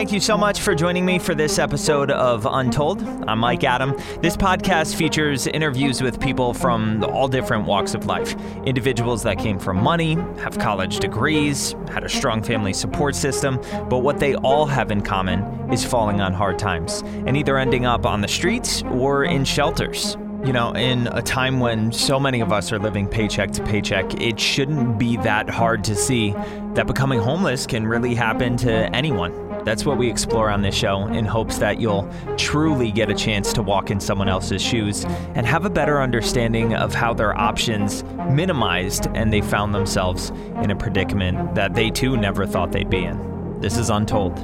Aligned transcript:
thank 0.00 0.12
you 0.12 0.18
so 0.18 0.38
much 0.38 0.62
for 0.62 0.74
joining 0.74 1.04
me 1.04 1.18
for 1.18 1.34
this 1.34 1.58
episode 1.58 2.10
of 2.10 2.46
Untold. 2.46 3.02
I'm 3.28 3.38
Mike 3.38 3.64
Adam. 3.64 3.94
This 4.22 4.34
podcast 4.34 4.94
features 4.94 5.46
interviews 5.46 6.00
with 6.00 6.18
people 6.18 6.54
from 6.54 7.04
all 7.04 7.28
different 7.28 7.66
walks 7.66 7.92
of 7.92 8.06
life. 8.06 8.34
Individuals 8.64 9.22
that 9.24 9.36
came 9.38 9.58
from 9.58 9.76
money, 9.76 10.14
have 10.38 10.58
college 10.58 11.00
degrees, 11.00 11.74
had 11.90 12.02
a 12.02 12.08
strong 12.08 12.42
family 12.42 12.72
support 12.72 13.14
system, 13.14 13.60
but 13.90 13.98
what 13.98 14.18
they 14.18 14.34
all 14.36 14.64
have 14.64 14.90
in 14.90 15.02
common 15.02 15.70
is 15.70 15.84
falling 15.84 16.22
on 16.22 16.32
hard 16.32 16.58
times 16.58 17.02
and 17.26 17.36
either 17.36 17.58
ending 17.58 17.84
up 17.84 18.06
on 18.06 18.22
the 18.22 18.28
streets 18.28 18.82
or 18.84 19.24
in 19.24 19.44
shelters. 19.44 20.16
You 20.44 20.54
know, 20.54 20.72
in 20.72 21.06
a 21.08 21.20
time 21.20 21.60
when 21.60 21.92
so 21.92 22.18
many 22.18 22.40
of 22.40 22.50
us 22.50 22.72
are 22.72 22.78
living 22.78 23.06
paycheck 23.06 23.50
to 23.52 23.62
paycheck, 23.62 24.20
it 24.22 24.40
shouldn't 24.40 24.98
be 24.98 25.18
that 25.18 25.50
hard 25.50 25.84
to 25.84 25.94
see 25.94 26.30
that 26.74 26.86
becoming 26.86 27.20
homeless 27.20 27.66
can 27.66 27.86
really 27.86 28.14
happen 28.14 28.56
to 28.58 28.72
anyone. 28.96 29.64
That's 29.64 29.84
what 29.84 29.98
we 29.98 30.08
explore 30.08 30.48
on 30.48 30.62
this 30.62 30.74
show 30.74 31.06
in 31.08 31.26
hopes 31.26 31.58
that 31.58 31.78
you'll 31.78 32.10
truly 32.38 32.90
get 32.90 33.10
a 33.10 33.14
chance 33.14 33.52
to 33.52 33.62
walk 33.62 33.90
in 33.90 34.00
someone 34.00 34.30
else's 34.30 34.62
shoes 34.62 35.04
and 35.34 35.44
have 35.44 35.66
a 35.66 35.70
better 35.70 36.00
understanding 36.00 36.74
of 36.74 36.94
how 36.94 37.12
their 37.12 37.38
options 37.38 38.02
minimized 38.30 39.08
and 39.14 39.30
they 39.30 39.42
found 39.42 39.74
themselves 39.74 40.30
in 40.62 40.70
a 40.70 40.76
predicament 40.76 41.54
that 41.54 41.74
they 41.74 41.90
too 41.90 42.16
never 42.16 42.46
thought 42.46 42.72
they'd 42.72 42.88
be 42.88 43.04
in. 43.04 43.60
This 43.60 43.76
is 43.76 43.90
Untold. 43.90 44.38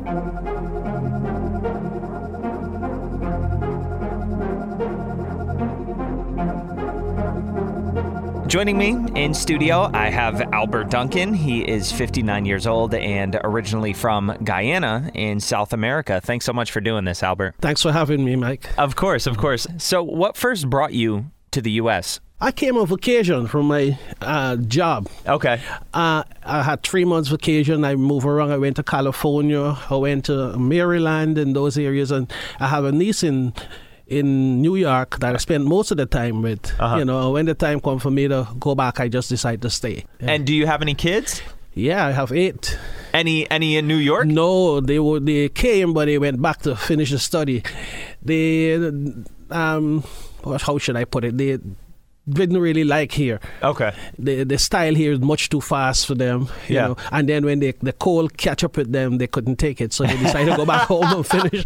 Joining 8.46 8.78
me 8.78 8.96
in 9.16 9.34
studio, 9.34 9.90
I 9.92 10.08
have 10.08 10.40
Albert 10.52 10.88
Duncan. 10.88 11.34
He 11.34 11.62
is 11.62 11.90
59 11.90 12.44
years 12.44 12.64
old 12.64 12.94
and 12.94 13.36
originally 13.42 13.92
from 13.92 14.36
Guyana 14.44 15.10
in 15.14 15.40
South 15.40 15.72
America. 15.72 16.20
Thanks 16.20 16.44
so 16.44 16.52
much 16.52 16.70
for 16.70 16.80
doing 16.80 17.04
this, 17.04 17.24
Albert. 17.24 17.56
Thanks 17.60 17.82
for 17.82 17.90
having 17.90 18.24
me, 18.24 18.36
Mike. 18.36 18.68
Of 18.78 18.94
course, 18.94 19.26
of 19.26 19.36
course. 19.36 19.66
So, 19.78 20.04
what 20.04 20.36
first 20.36 20.70
brought 20.70 20.92
you 20.92 21.32
to 21.50 21.60
the 21.60 21.72
U.S.? 21.72 22.20
I 22.40 22.52
came 22.52 22.76
on 22.76 22.86
vacation 22.86 23.48
from 23.48 23.66
my 23.66 23.98
uh, 24.20 24.56
job. 24.56 25.08
Okay. 25.26 25.60
Uh, 25.92 26.22
I 26.44 26.62
had 26.62 26.84
three 26.84 27.04
months 27.04 27.28
vacation. 27.28 27.84
I 27.84 27.96
moved 27.96 28.26
around. 28.26 28.52
I 28.52 28.58
went 28.58 28.76
to 28.76 28.84
California. 28.84 29.76
I 29.90 29.96
went 29.96 30.26
to 30.26 30.56
Maryland 30.56 31.36
and 31.36 31.56
those 31.56 31.76
areas. 31.76 32.12
And 32.12 32.30
I 32.60 32.68
have 32.68 32.84
a 32.84 32.92
niece 32.92 33.24
in 33.24 33.54
in 34.06 34.62
New 34.62 34.76
York 34.76 35.18
that 35.18 35.34
I 35.34 35.38
spent 35.38 35.64
most 35.64 35.90
of 35.90 35.96
the 35.96 36.06
time 36.06 36.42
with. 36.42 36.72
Uh-huh. 36.78 36.96
You 36.98 37.04
know, 37.04 37.32
when 37.32 37.46
the 37.46 37.54
time 37.54 37.80
come 37.80 37.98
for 37.98 38.10
me 38.10 38.28
to 38.28 38.46
go 38.58 38.74
back, 38.74 39.00
I 39.00 39.08
just 39.08 39.28
decided 39.28 39.62
to 39.62 39.70
stay. 39.70 40.04
Yeah. 40.20 40.30
And 40.30 40.46
do 40.46 40.54
you 40.54 40.66
have 40.66 40.82
any 40.82 40.94
kids? 40.94 41.42
yeah, 41.76 42.06
I 42.06 42.12
have 42.12 42.32
eight. 42.32 42.78
Any 43.12 43.48
any 43.50 43.76
in 43.76 43.86
New 43.86 43.96
York? 43.96 44.26
No, 44.26 44.80
they 44.80 44.98
were 44.98 45.20
they 45.20 45.48
came, 45.50 45.92
but 45.92 46.06
they 46.06 46.18
went 46.18 46.40
back 46.40 46.62
to 46.62 46.74
finish 46.74 47.10
the 47.10 47.18
study. 47.18 47.62
They 48.22 48.74
um, 49.50 50.02
how 50.42 50.78
should 50.78 50.96
I 50.96 51.04
put 51.04 51.24
it? 51.24 51.36
They 51.36 51.58
didn't 52.28 52.58
really 52.58 52.82
like 52.84 53.12
here. 53.12 53.40
Okay. 53.62 53.92
The 54.18 54.44
the 54.44 54.58
style 54.58 54.94
here 54.94 55.12
is 55.12 55.20
much 55.20 55.48
too 55.48 55.60
fast 55.60 56.06
for 56.06 56.14
them. 56.14 56.48
You 56.68 56.74
Yeah. 56.76 56.86
know? 56.88 56.96
And 57.12 57.28
then 57.28 57.44
when 57.44 57.60
they, 57.60 57.72
the 57.72 57.92
cold 57.92 58.36
catch 58.36 58.64
up 58.64 58.76
with 58.76 58.90
them, 58.92 59.18
they 59.18 59.26
couldn't 59.28 59.56
take 59.56 59.80
it, 59.80 59.92
so 59.92 60.04
they 60.04 60.16
decided 60.16 60.50
to 60.50 60.56
go 60.56 60.66
back 60.66 60.88
home 60.94 61.04
and 61.04 61.26
finish 61.26 61.64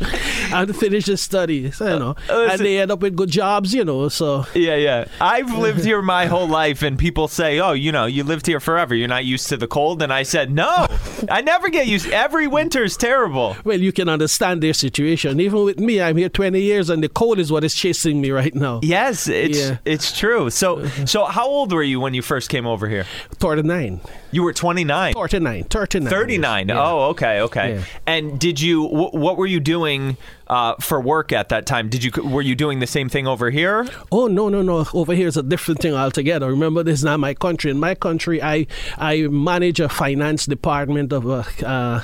and 0.52 0.76
finish 0.76 1.06
the 1.06 1.16
studies. 1.16 1.76
So, 1.76 1.92
you 1.92 1.98
know, 1.98 2.14
Uh, 2.28 2.48
and 2.52 2.60
they 2.60 2.78
end 2.78 2.90
up 2.90 3.00
with 3.00 3.16
good 3.16 3.30
jobs. 3.30 3.72
You 3.72 3.84
know, 3.84 4.08
so 4.08 4.44
Yeah, 4.54 4.76
yeah. 4.76 5.04
I've 5.20 5.50
lived 5.56 5.84
here 5.84 6.02
my 6.02 6.26
whole 6.26 6.48
life, 6.48 6.82
and 6.82 6.98
people 6.98 7.26
say, 7.28 7.58
"Oh, 7.60 7.72
you 7.72 7.90
know, 7.92 8.04
you 8.06 8.22
lived 8.24 8.46
here 8.46 8.60
forever. 8.60 8.94
You're 8.94 9.08
not 9.08 9.24
used 9.24 9.48
to 9.48 9.56
the 9.56 9.66
cold." 9.66 10.02
And 10.02 10.12
I 10.12 10.24
said, 10.24 10.50
"No, 10.50 10.86
I 11.30 11.40
never 11.40 11.68
get 11.68 11.86
used. 11.86 12.08
Every 12.10 12.46
winter's 12.46 12.96
terrible." 12.96 13.56
well, 13.64 13.78
you 13.80 13.92
can 13.92 14.08
understand 14.08 14.62
their 14.62 14.72
situation. 14.72 15.40
Even 15.40 15.64
with 15.64 15.78
me, 15.80 16.00
I'm 16.00 16.16
here 16.16 16.28
20 16.28 16.60
years, 16.60 16.88
and 16.90 17.02
the 17.02 17.08
cold 17.08 17.38
is 17.38 17.50
what 17.52 17.64
is 17.64 17.74
chasing 17.74 18.20
me 18.20 18.30
right 18.30 18.54
now. 18.54 18.80
Yes, 18.82 19.28
it's 19.28 19.58
Yeah. 19.58 19.76
it's 19.84 20.16
true. 20.18 20.50
So, 20.50 20.86
so 21.06 21.24
how 21.26 21.46
old 21.46 21.72
were 21.72 21.82
you 21.82 22.00
when 22.00 22.14
you 22.14 22.22
first 22.22 22.48
came 22.48 22.66
over 22.66 22.88
here? 22.88 23.04
39. 23.36 24.00
You 24.32 24.42
were 24.44 24.52
29. 24.52 25.12
39. 25.14 25.64
39. 25.64 26.10
39. 26.10 26.68
Yeah. 26.68 26.82
Oh, 26.82 27.00
okay, 27.10 27.40
okay. 27.40 27.74
Yeah. 27.74 27.82
And 28.06 28.38
did 28.38 28.60
you? 28.60 28.86
Wh- 28.86 29.14
what 29.14 29.36
were 29.36 29.46
you 29.46 29.58
doing 29.60 30.16
uh, 30.46 30.74
for 30.80 31.00
work 31.00 31.32
at 31.32 31.48
that 31.48 31.66
time? 31.66 31.88
Did 31.88 32.04
you? 32.04 32.10
Were 32.22 32.42
you 32.42 32.54
doing 32.54 32.78
the 32.80 32.86
same 32.86 33.08
thing 33.08 33.26
over 33.26 33.50
here? 33.50 33.86
Oh 34.12 34.26
no 34.28 34.48
no 34.48 34.62
no! 34.62 34.86
Over 34.94 35.14
here 35.14 35.26
is 35.28 35.36
a 35.36 35.42
different 35.42 35.80
thing 35.80 35.94
altogether. 35.94 36.48
Remember, 36.48 36.82
this 36.82 37.00
is 37.00 37.04
not 37.04 37.18
my 37.20 37.34
country. 37.34 37.70
In 37.70 37.80
my 37.80 37.94
country, 37.94 38.42
I 38.42 38.66
I 38.98 39.22
manage 39.28 39.80
a 39.80 39.88
finance 39.88 40.46
department 40.46 41.09
of 41.12 41.26
a, 41.26 41.44
uh, 41.66 42.02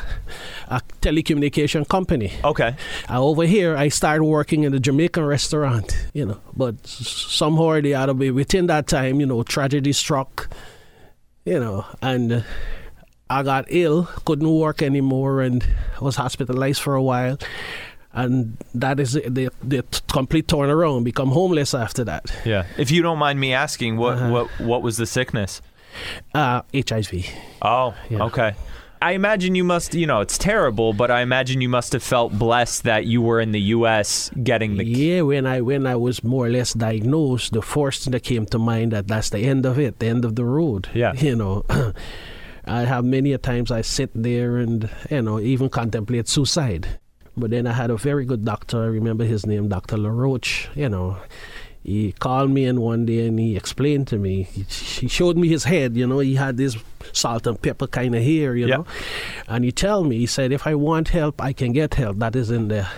a 0.68 0.80
telecommunication 1.00 1.86
company. 1.88 2.32
Okay. 2.44 2.74
Uh, 3.08 3.22
over 3.22 3.44
here, 3.44 3.76
I 3.76 3.88
started 3.88 4.24
working 4.24 4.64
in 4.64 4.74
a 4.74 4.80
Jamaican 4.80 5.24
restaurant. 5.24 5.96
You 6.14 6.26
know, 6.26 6.40
but 6.56 6.86
somehow 6.86 7.62
or 7.64 7.80
the 7.82 7.94
other, 7.94 8.14
within 8.14 8.66
that 8.66 8.86
time, 8.86 9.20
you 9.20 9.26
know, 9.26 9.42
tragedy 9.42 9.92
struck. 9.92 10.48
You 11.44 11.60
know, 11.60 11.84
and 12.02 12.32
uh, 12.32 12.40
I 13.30 13.42
got 13.42 13.66
ill, 13.68 14.04
couldn't 14.24 14.48
work 14.50 14.82
anymore, 14.82 15.42
and 15.42 15.64
was 16.00 16.16
hospitalized 16.16 16.80
for 16.80 16.94
a 16.94 17.02
while. 17.02 17.38
And 18.12 18.56
that 18.74 18.98
is 18.98 19.12
the, 19.12 19.28
the, 19.28 19.50
the 19.62 19.84
complete 20.10 20.46
turnaround. 20.48 21.04
Become 21.04 21.28
homeless 21.30 21.74
after 21.74 22.02
that. 22.04 22.32
Yeah. 22.46 22.64
If 22.78 22.90
you 22.90 23.02
don't 23.02 23.18
mind 23.18 23.38
me 23.38 23.52
asking, 23.52 23.98
what 23.98 24.16
Uh-huh. 24.16 24.30
what 24.32 24.46
what 24.60 24.82
was 24.82 24.96
the 24.96 25.06
sickness? 25.06 25.60
Uh, 26.34 26.62
HIV. 26.74 27.26
Oh, 27.62 27.94
Yeah. 28.10 28.24
okay. 28.24 28.54
I 29.02 29.12
imagine 29.12 29.54
you 29.54 29.64
must, 29.64 29.94
you 29.94 30.06
know, 30.06 30.20
it's 30.20 30.38
terrible, 30.38 30.92
but 30.92 31.10
I 31.10 31.20
imagine 31.20 31.60
you 31.60 31.68
must 31.68 31.92
have 31.92 32.02
felt 32.02 32.38
blessed 32.38 32.84
that 32.84 33.06
you 33.06 33.20
were 33.20 33.40
in 33.40 33.52
the 33.52 33.60
U.S. 33.76 34.30
getting 34.42 34.76
the. 34.76 34.84
Yeah, 34.84 35.22
when 35.22 35.46
I 35.46 35.60
when 35.60 35.86
I 35.86 35.96
was 35.96 36.24
more 36.24 36.46
or 36.46 36.50
less 36.50 36.72
diagnosed, 36.72 37.52
the 37.52 37.62
first 37.62 38.04
thing 38.04 38.12
that 38.12 38.22
came 38.22 38.46
to 38.46 38.58
mind 38.58 38.92
that 38.92 39.08
that's 39.08 39.30
the 39.30 39.40
end 39.40 39.66
of 39.66 39.78
it, 39.78 39.98
the 39.98 40.06
end 40.06 40.24
of 40.24 40.36
the 40.36 40.44
road. 40.44 40.88
Yeah. 40.94 41.12
You 41.26 41.34
know, 41.34 41.64
I 42.64 42.82
have 42.82 43.04
many 43.04 43.32
a 43.32 43.38
times 43.38 43.70
I 43.70 43.80
sit 43.80 44.10
there 44.14 44.58
and 44.58 44.88
you 45.10 45.22
know 45.22 45.40
even 45.40 45.68
contemplate 45.68 46.28
suicide. 46.28 47.00
But 47.36 47.50
then 47.50 47.66
I 47.66 47.72
had 47.72 47.90
a 47.90 47.96
very 47.96 48.24
good 48.24 48.44
doctor. 48.44 48.82
I 48.82 48.86
remember 48.86 49.24
his 49.24 49.44
name, 49.44 49.68
Doctor 49.68 49.98
LaRoche. 49.98 50.68
You 50.74 50.88
know, 50.88 51.18
he 51.86 52.12
called 52.18 52.50
me 52.50 52.64
in 52.64 52.80
one 52.80 53.06
day 53.06 53.26
and 53.28 53.38
he 53.38 53.56
explained 53.56 54.08
to 54.08 54.18
me. 54.18 54.42
He, 54.42 54.62
he 54.62 55.08
showed 55.08 55.36
me 55.36 55.46
his 55.48 55.64
head. 55.64 55.96
You 55.96 56.06
know, 56.06 56.18
he 56.18 56.34
had 56.34 56.56
this 56.56 56.76
salt 57.12 57.46
and 57.46 57.60
pepper 57.62 57.86
kind 57.86 58.14
of 58.14 58.22
hair. 58.22 58.56
You 58.56 58.66
Yeah. 58.66 58.76
know, 58.78 58.86
and 59.46 59.64
he 59.64 59.70
tell 59.70 60.02
me, 60.02 60.18
he 60.18 60.26
said, 60.26 60.50
if 60.50 60.66
I 60.66 60.74
want 60.74 61.08
help, 61.10 61.40
I 61.40 61.52
can 61.52 61.70
get 61.72 61.94
help. 61.94 62.18
That 62.18 62.34
is 62.34 62.50
in 62.50 62.68
the 62.68 62.88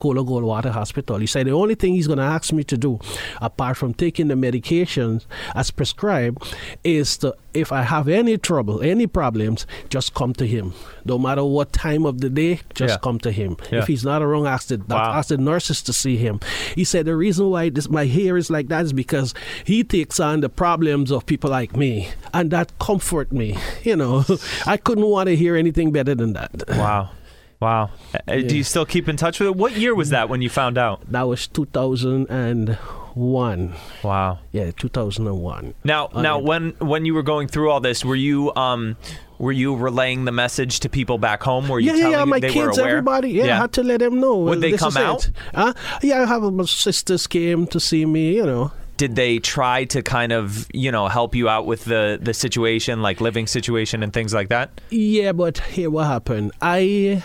Coler 0.00 0.22
Goldwater 0.22 0.70
Hospital. 0.70 1.18
He 1.18 1.26
said 1.26 1.46
the 1.46 1.52
only 1.52 1.74
thing 1.76 1.94
he's 1.94 2.06
going 2.06 2.18
to 2.18 2.24
ask 2.24 2.52
me 2.52 2.64
to 2.64 2.76
do, 2.76 2.98
apart 3.40 3.76
from 3.76 3.94
taking 3.94 4.28
the 4.28 4.34
medications 4.34 5.24
as 5.54 5.70
prescribed, 5.70 6.42
is 6.82 7.16
to, 7.18 7.34
if 7.54 7.70
I 7.72 7.82
have 7.82 8.08
any 8.08 8.36
trouble, 8.38 8.80
any 8.82 9.06
problems, 9.06 9.66
just 9.88 10.14
come 10.14 10.32
to 10.34 10.46
him. 10.46 10.72
No 11.04 11.18
matter 11.18 11.44
what 11.44 11.72
time 11.72 12.04
of 12.06 12.20
the 12.20 12.30
day, 12.30 12.60
just 12.74 12.94
Yeah. 12.94 12.98
come 12.98 13.18
to 13.20 13.30
him. 13.30 13.56
Yeah. 13.70 13.80
If 13.80 13.86
he's 13.86 14.04
not 14.04 14.22
around, 14.22 14.46
ask 14.46 14.68
the, 14.68 14.78
Wow. 14.88 15.12
ask 15.14 15.28
the 15.28 15.38
nurses 15.38 15.82
to 15.82 15.92
see 15.92 16.16
him. 16.16 16.40
He 16.74 16.84
said 16.84 17.06
the 17.06 17.16
reason 17.16 17.50
why 17.50 17.68
this, 17.70 17.88
my 17.90 18.06
hair 18.06 18.36
is 18.36 18.50
like 18.50 18.68
that 18.68 18.84
is 18.84 18.92
because 18.92 19.34
he 19.64 19.84
takes 19.84 20.18
on 20.20 20.40
the 20.40 20.48
problems 20.48 21.10
of 21.12 21.26
people 21.26 21.50
like 21.50 21.76
me, 21.76 22.08
and 22.32 22.50
that 22.50 22.78
comfort 22.78 23.32
me. 23.32 23.56
You 23.82 23.96
know, 23.96 24.24
I 24.66 24.76
couldn't 24.76 25.06
want 25.06 25.28
to 25.28 25.36
hear 25.36 25.56
anything 25.56 25.92
better 25.92 26.14
than 26.14 26.32
that. 26.34 26.64
Wow. 26.70 27.10
Wow. 27.60 27.90
Uh, 28.26 28.36
Do 28.36 28.56
you 28.56 28.64
still 28.64 28.86
keep 28.86 29.06
in 29.08 29.16
touch 29.18 29.38
with 29.38 29.48
it? 29.50 29.56
What 29.56 29.76
year 29.76 29.94
was 29.94 30.08
that 30.10 30.30
when 30.30 30.40
you 30.40 30.48
found 30.48 30.78
out? 30.78 31.02
That 31.12 31.28
was 31.28 31.46
2001. 31.46 33.74
Wow. 34.02 34.38
Yeah, 34.52 34.70
2001. 34.70 35.74
Now, 35.84 36.08
Oh, 36.14 36.20
now, 36.22 36.38
yeah. 36.38 36.44
when 36.44 36.70
when 36.78 37.04
you 37.04 37.12
were 37.14 37.22
going 37.22 37.48
through 37.48 37.70
all 37.70 37.80
this, 37.80 38.02
were 38.04 38.14
you 38.16 38.54
um, 38.54 38.96
were 39.38 39.52
you 39.52 39.74
relaying 39.76 40.24
the 40.24 40.32
message 40.32 40.80
to 40.80 40.88
people 40.88 41.18
back 41.18 41.42
home? 41.42 41.68
Were 41.68 41.80
you 41.80 41.90
Yeah, 41.90 41.96
yeah, 41.96 42.02
telling 42.04 42.18
yeah. 42.18 42.24
My 42.24 42.40
they 42.40 42.52
kids, 42.52 42.76
were 42.78 42.82
aware? 42.84 42.96
everybody. 42.96 43.30
Yeah, 43.30 43.56
I 43.56 43.60
had 43.60 43.72
to 43.74 43.82
let 43.82 44.00
them 44.00 44.20
know. 44.20 44.38
Would 44.38 44.58
uh, 44.58 44.60
they 44.60 44.70
this 44.72 44.80
come 44.80 44.96
out? 44.96 45.28
Huh? 45.54 45.72
Yeah, 46.02 46.22
I 46.22 46.26
have 46.26 46.42
my 46.42 46.64
sisters 46.64 47.26
came 47.26 47.66
to 47.68 47.80
see 47.80 48.06
me. 48.06 48.36
You 48.36 48.46
know. 48.46 48.72
Did 49.00 49.16
they 49.16 49.38
try 49.38 49.84
to 49.94 50.02
kind 50.02 50.30
of 50.32 50.68
you 50.74 50.92
know 50.92 51.08
help 51.08 51.34
you 51.34 51.48
out 51.48 51.64
with 51.66 51.84
the 51.84 52.18
the 52.20 52.34
situation, 52.34 53.00
like 53.00 53.20
living 53.28 53.46
situation 53.46 54.02
and 54.02 54.12
things 54.12 54.32
like 54.34 54.48
that? 54.50 54.66
Yeah, 54.90 55.32
but 55.32 55.56
here 55.74 55.88
what 55.90 56.06
happened. 56.06 56.52
I 56.60 57.22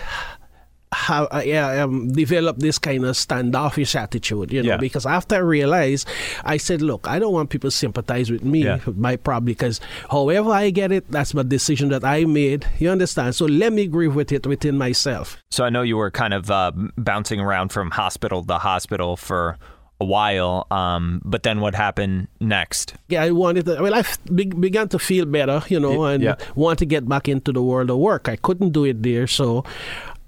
have 0.94 1.28
yeah, 1.46 1.84
um, 1.84 2.08
developed 2.14 2.60
this 2.62 2.80
kind 2.80 3.04
of 3.04 3.18
standoffish 3.18 3.96
attitude, 3.96 4.54
you 4.54 4.64
know, 4.64 4.70
Yeah. 4.70 4.78
because 4.78 5.06
after 5.06 5.36
I 5.36 5.40
realized, 5.40 6.08
I 6.46 6.56
said, 6.58 6.82
look, 6.82 7.08
I 7.08 7.20
don't 7.20 7.34
want 7.34 7.50
people 7.50 7.70
to 7.70 7.76
sympathize 7.76 8.32
with 8.32 8.44
me, 8.46 8.64
Yeah. 8.64 8.80
with 8.86 8.96
my 8.96 9.18
problem, 9.18 9.46
because 9.46 9.82
however 10.10 10.52
I 10.52 10.70
get 10.70 10.94
it, 10.94 11.04
that's 11.12 11.34
my 11.34 11.44
decision 11.44 11.90
that 11.90 12.06
I 12.06 12.24
made. 12.24 12.66
You 12.80 12.90
understand? 12.92 13.36
So 13.36 13.46
let 13.46 13.74
me 13.74 13.88
grieve 13.88 14.16
with 14.16 14.32
it 14.32 14.48
within 14.48 14.78
myself. 14.78 15.38
So 15.52 15.66
I 15.66 15.70
know 15.70 15.82
you 15.82 15.98
were 15.98 16.12
kind 16.12 16.34
of 16.34 16.50
uh, 16.50 16.72
bouncing 16.98 17.42
around 17.42 17.74
from 17.74 17.92
hospital 17.92 18.46
to 18.46 18.58
hospital 18.58 19.18
for 19.18 19.58
a 20.02 20.06
while, 20.06 20.68
um, 20.72 21.22
but 21.24 21.44
then 21.44 21.62
what 21.62 21.74
happened 21.76 22.28
next? 22.40 22.96
Yeah, 23.08 23.24
I 23.24 23.32
wanted 23.32 23.66
to, 23.66 23.82
well, 23.82 23.94
I 23.94 24.04
be- 24.34 24.46
began 24.46 24.90
to 24.90 25.00
feel 25.00 25.26
better, 25.26 25.64
you 25.70 25.80
know, 25.80 26.04
and 26.04 26.22
yeah. 26.22 26.36
want 26.56 26.80
to 26.80 26.86
get 26.86 27.08
back 27.08 27.30
into 27.30 27.52
the 27.54 27.64
world 27.64 27.90
of 27.90 27.98
work. 27.98 28.28
I 28.28 28.36
couldn't 28.36 28.72
do 28.72 28.84
it 28.84 29.04
there, 29.04 29.26
so 29.28 29.64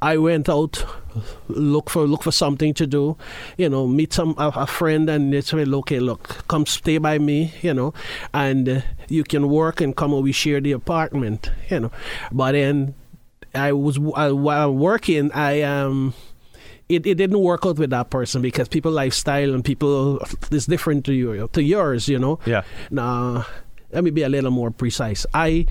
I 0.02 0.18
went 0.18 0.48
out, 0.48 0.86
look 1.48 1.90
for 1.90 2.06
look 2.06 2.24
for 2.24 2.32
something 2.32 2.74
to 2.76 2.86
do, 2.86 3.18
you 3.58 3.68
know, 3.68 3.88
meet 3.88 4.14
some 4.14 4.36
a, 4.38 4.50
a 4.56 4.68
friend, 4.68 5.10
and 5.10 5.34
they 5.34 5.42
said, 5.42 5.68
"Okay, 5.68 6.00
look, 6.00 6.48
come 6.48 6.66
stay 6.66 7.00
by 7.00 7.18
me, 7.18 7.54
you 7.62 7.74
know, 7.74 7.94
and 8.34 8.70
uh, 8.70 8.82
you 9.10 9.24
can 9.24 9.50
work 9.50 9.82
and 9.82 9.96
come 9.96 10.14
and 10.14 10.24
we 10.24 10.32
share 10.32 10.62
the 10.62 10.72
apartment, 10.72 11.52
you 11.70 11.80
know." 11.80 11.92
But 12.32 12.52
then 12.52 12.94
I 13.56 13.72
was 13.74 13.98
I, 14.16 14.32
while 14.32 14.74
working, 14.74 15.32
I 15.32 15.62
um. 15.64 16.14
It, 16.90 17.06
it 17.06 17.16
didn't 17.16 17.40
work 17.40 17.66
out 17.66 17.78
with 17.78 17.90
that 17.90 18.10
person 18.10 18.42
because 18.42 18.70
people 18.70 18.92
lifestyle 18.92 19.54
and 19.54 19.64
people 19.64 20.20
is 20.52 20.68
different 20.68 21.04
to 21.06 21.14
you 21.14 21.50
to 21.52 21.62
yours, 21.62 22.08
you 22.08 22.18
know. 22.18 22.40
Yeah. 22.46 22.64
Now, 22.90 23.46
let 23.92 24.04
me 24.04 24.10
be 24.10 24.24
a 24.24 24.30
little 24.30 24.52
more 24.52 24.72
precise. 24.72 25.26
I 25.34 25.66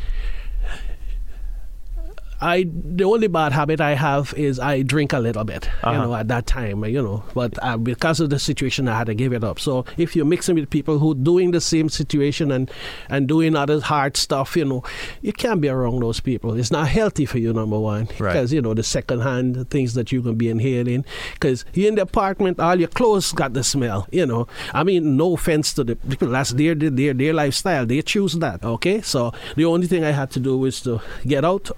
I 2.41 2.67
the 2.71 3.05
only 3.05 3.29
bad 3.29 3.53
habit 3.53 3.81
I 3.81 3.95
have 3.95 4.35
is 4.37 4.59
I 4.61 4.83
drink 4.83 5.13
a 5.13 5.19
little 5.19 5.45
bit, 5.45 5.69
Uh-huh. 5.83 5.93
you 5.93 5.99
know, 5.99 6.15
at 6.15 6.29
that 6.29 6.47
time, 6.47 6.85
you 6.85 7.03
know. 7.03 7.25
But 7.35 7.59
uh, 7.63 7.77
because 7.77 8.21
of 8.21 8.31
the 8.31 8.39
situation, 8.39 8.89
I 8.89 8.99
had 8.99 9.07
to 9.07 9.15
give 9.15 9.33
it 9.33 9.43
up. 9.45 9.59
So 9.59 9.85
if 9.97 10.15
you're 10.15 10.27
mixing 10.27 10.57
with 10.57 10.69
people 10.71 10.99
who 10.99 11.15
doing 11.15 11.51
the 11.53 11.61
same 11.61 11.89
situation 11.89 12.51
and 12.53 12.71
and 13.09 13.27
doing 13.27 13.57
other 13.57 13.81
hard 13.81 14.17
stuff, 14.17 14.57
you 14.57 14.65
know, 14.65 14.83
you 15.23 15.33
can't 15.33 15.61
be 15.61 15.69
around 15.69 16.01
those 16.03 16.21
people. 16.21 16.55
It's 16.59 16.71
not 16.71 16.89
healthy 16.89 17.27
for 17.27 17.39
you, 17.39 17.53
number 17.53 17.79
one, 17.79 18.09
Right. 18.19 18.33
because 18.33 18.53
you 18.53 18.61
know 18.63 18.75
the 18.75 18.83
secondhand 18.83 19.71
things 19.71 19.95
that 19.95 20.13
you 20.13 20.23
can 20.23 20.35
be 20.35 20.49
inhaling. 20.51 21.05
Because 21.35 21.65
you're 21.75 21.89
in 21.89 21.95
the 21.97 22.03
apartment, 22.03 22.61
all 22.61 22.79
your 22.79 22.89
clothes 22.89 23.33
got 23.33 23.53
the 23.55 23.65
smell. 23.65 24.07
You 24.13 24.27
know, 24.27 24.47
I 24.75 24.85
mean, 24.85 25.17
no 25.17 25.35
offense 25.35 25.73
to 25.75 25.85
the 25.85 25.97
people. 25.97 26.29
That's 26.29 26.51
their 26.51 26.75
their 26.75 27.15
their 27.15 27.33
lifestyle. 27.33 27.87
They 27.87 28.03
choose 28.03 28.35
that. 28.41 28.63
Okay, 28.65 29.01
so 29.01 29.33
the 29.57 29.65
only 29.65 29.87
thing 29.87 30.05
I 30.05 30.11
had 30.13 30.31
to 30.33 30.41
do 30.41 30.57
was 30.59 30.81
to 30.83 31.01
get 31.27 31.45
out, 31.45 31.71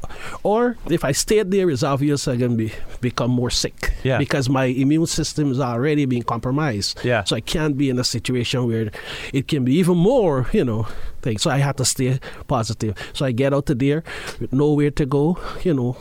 or 0.49 0.77
if 0.89 1.03
I 1.05 1.13
stayed 1.13 1.51
there, 1.51 1.69
it's 1.69 1.83
obvious 1.83 2.27
I 2.27 2.37
can 2.37 2.57
be 2.57 2.73
become 3.01 3.31
more 3.31 3.51
sick. 3.51 3.93
Yeah. 4.03 4.19
Because 4.19 4.49
my 4.49 4.67
immune 4.83 5.07
system 5.07 5.53
is 5.53 5.61
already 5.61 6.07
being 6.07 6.25
compromised. 6.25 7.05
Yeah. 7.05 7.25
So 7.25 7.37
I 7.37 7.43
can't 7.55 7.77
be 7.77 7.91
in 7.91 7.99
a 7.99 8.05
situation 8.05 8.67
where 8.67 8.91
it 9.33 9.45
can 9.49 9.65
be 9.65 9.75
even 9.75 9.99
more. 9.99 10.49
You 10.53 10.65
know. 10.65 10.87
Thing. 11.21 11.39
So 11.39 11.51
I 11.51 11.59
have 11.59 11.75
to 11.77 11.85
stay 11.85 12.21
positive. 12.47 12.95
So 13.13 13.27
I 13.27 13.33
get 13.33 13.53
out 13.53 13.69
of 13.71 13.79
there 13.79 14.05
with 14.39 14.53
nowhere 14.53 14.93
to 14.93 15.05
go, 15.05 15.37
you 15.67 15.75
know, 15.75 15.97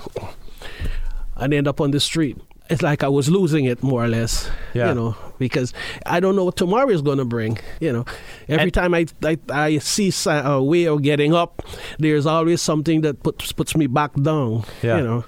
and 1.36 1.54
end 1.54 1.68
up 1.68 1.82
on 1.82 1.90
the 1.90 2.00
street. 2.00 2.38
It's 2.70 2.82
like 2.82 3.02
I 3.04 3.08
was 3.08 3.30
losing 3.30 3.66
it 3.66 3.82
more 3.82 4.04
or 4.04 4.08
less, 4.10 4.50
Yeah. 4.74 4.90
you 4.90 4.96
know, 4.96 5.16
because 5.40 5.74
I 6.06 6.20
don't 6.20 6.36
know 6.36 6.44
what 6.44 6.58
tomorrow 6.58 6.90
is 6.90 7.02
going 7.02 7.18
to 7.20 7.26
bring. 7.26 7.58
You 7.80 7.94
know, 7.94 8.06
every 8.50 8.64
And- 8.64 8.74
time 8.74 8.94
I, 8.94 9.06
I 9.24 9.38
I 9.50 9.78
see 9.80 10.12
a 10.28 10.62
way 10.62 10.86
of 10.88 11.02
getting 11.02 11.34
up, 11.34 11.62
there's 11.98 12.26
always 12.26 12.62
something 12.62 13.02
that 13.02 13.24
puts 13.24 13.54
puts 13.54 13.76
me 13.76 13.88
back 13.88 14.12
down. 14.22 14.64
Yeah. 14.84 14.98
You 14.98 15.04
know, 15.04 15.26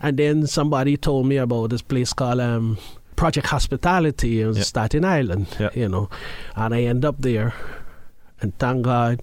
and 0.00 0.18
then 0.18 0.46
somebody 0.46 0.96
told 0.98 1.26
me 1.26 1.38
about 1.38 1.70
this 1.70 1.82
place 1.82 2.12
called 2.12 2.40
um, 2.40 2.76
Project 3.16 3.46
Hospitality 3.46 4.42
in 4.42 4.52
Yeah. 4.54 4.62
Staten 4.62 5.04
Island. 5.04 5.46
Yeah. 5.58 5.70
You 5.74 5.88
know, 5.88 6.10
and 6.54 6.74
I 6.74 6.82
end 6.82 7.04
up 7.06 7.16
there, 7.20 7.54
and 8.42 8.52
thank 8.58 8.82
God, 8.82 9.22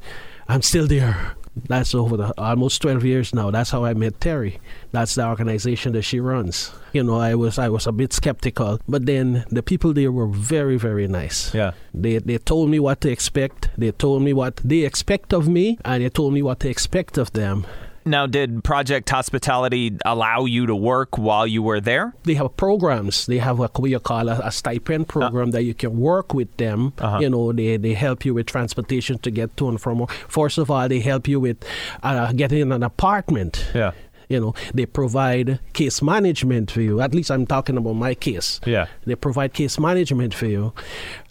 I'm 0.50 0.64
still 0.64 0.88
there. 0.88 1.36
That's 1.56 1.94
over 1.94 2.18
the 2.18 2.34
almost 2.38 2.82
12 2.82 3.06
years 3.06 3.34
now. 3.34 3.52
That's 3.52 3.70
how 3.70 3.86
I 3.86 3.94
met 3.94 4.20
Terry. 4.20 4.60
That's 4.92 5.16
the 5.16 5.28
organization 5.28 5.94
that 5.94 6.02
she 6.02 6.20
runs. 6.20 6.72
You 6.94 7.04
know, 7.04 7.20
I 7.20 7.36
was 7.36 7.58
I 7.60 7.70
was 7.70 7.88
a 7.88 7.92
bit 7.92 8.14
skeptical, 8.14 8.80
but 8.88 9.06
then 9.06 9.46
the 9.50 9.64
people 9.64 9.94
there 9.94 10.12
were 10.12 10.28
very 10.28 10.78
very 10.78 11.08
nice. 11.08 11.54
Yeah. 11.54 11.74
They 11.94 12.18
they 12.18 12.38
told 12.38 12.70
me 12.70 12.80
what 12.80 13.02
to 13.02 13.12
expect. 13.12 13.70
They 13.78 13.92
told 13.92 14.24
me 14.24 14.34
what 14.34 14.58
they 14.64 14.80
expect 14.80 15.34
of 15.34 15.48
me, 15.48 15.78
and 15.86 16.04
they 16.04 16.10
told 16.10 16.34
me 16.34 16.42
what 16.42 16.60
to 16.62 16.70
expect 16.70 17.18
of 17.18 17.32
them. 17.34 17.66
Now, 18.06 18.26
did 18.26 18.64
Project 18.64 19.10
Hospitality 19.10 19.98
allow 20.06 20.46
you 20.46 20.66
to 20.66 20.76
work 20.76 21.18
while 21.18 21.48
you 21.48 21.64
were 21.64 21.80
there? 21.80 22.14
They 22.24 22.34
have 22.36 22.56
programs. 22.58 23.26
They 23.26 23.38
have 23.38 23.60
what 23.60 23.80
we 23.80 23.98
call 24.00 24.28
a, 24.30 24.40
a 24.44 24.52
stipend 24.52 25.08
program 25.08 25.52
that 25.52 25.64
you 25.64 25.74
can 25.74 25.98
work 25.98 26.34
with 26.34 26.56
them. 26.58 26.94
Uh-huh. 26.98 27.20
You 27.20 27.30
know, 27.30 27.52
they, 27.54 27.78
they 27.78 27.94
help 27.94 28.26
you 28.26 28.34
with 28.34 28.48
transportation 28.48 29.20
to 29.20 29.32
get 29.32 29.56
to 29.58 29.70
and 29.70 29.80
from. 29.80 30.06
First 30.28 30.58
of 30.58 30.70
all, 30.70 30.88
they 30.90 31.00
help 31.00 31.28
you 31.28 31.40
with 31.40 31.64
uh, 32.02 32.34
getting 32.34 32.72
an 32.72 32.84
apartment. 32.84 33.66
Yeah. 33.74 33.92
You 34.30 34.40
know, 34.40 34.56
they 34.74 34.86
provide 34.86 35.60
case 35.74 36.02
management 36.02 36.72
for 36.72 36.82
you. 36.82 37.02
At 37.02 37.14
least 37.14 37.30
I'm 37.30 37.46
talking 37.46 37.78
about 37.78 37.94
my 37.94 38.16
case. 38.16 38.60
Yeah. 38.66 38.88
They 39.06 39.16
provide 39.16 39.54
case 39.54 39.78
management 39.78 40.34
for 40.34 40.48
you, 40.48 40.74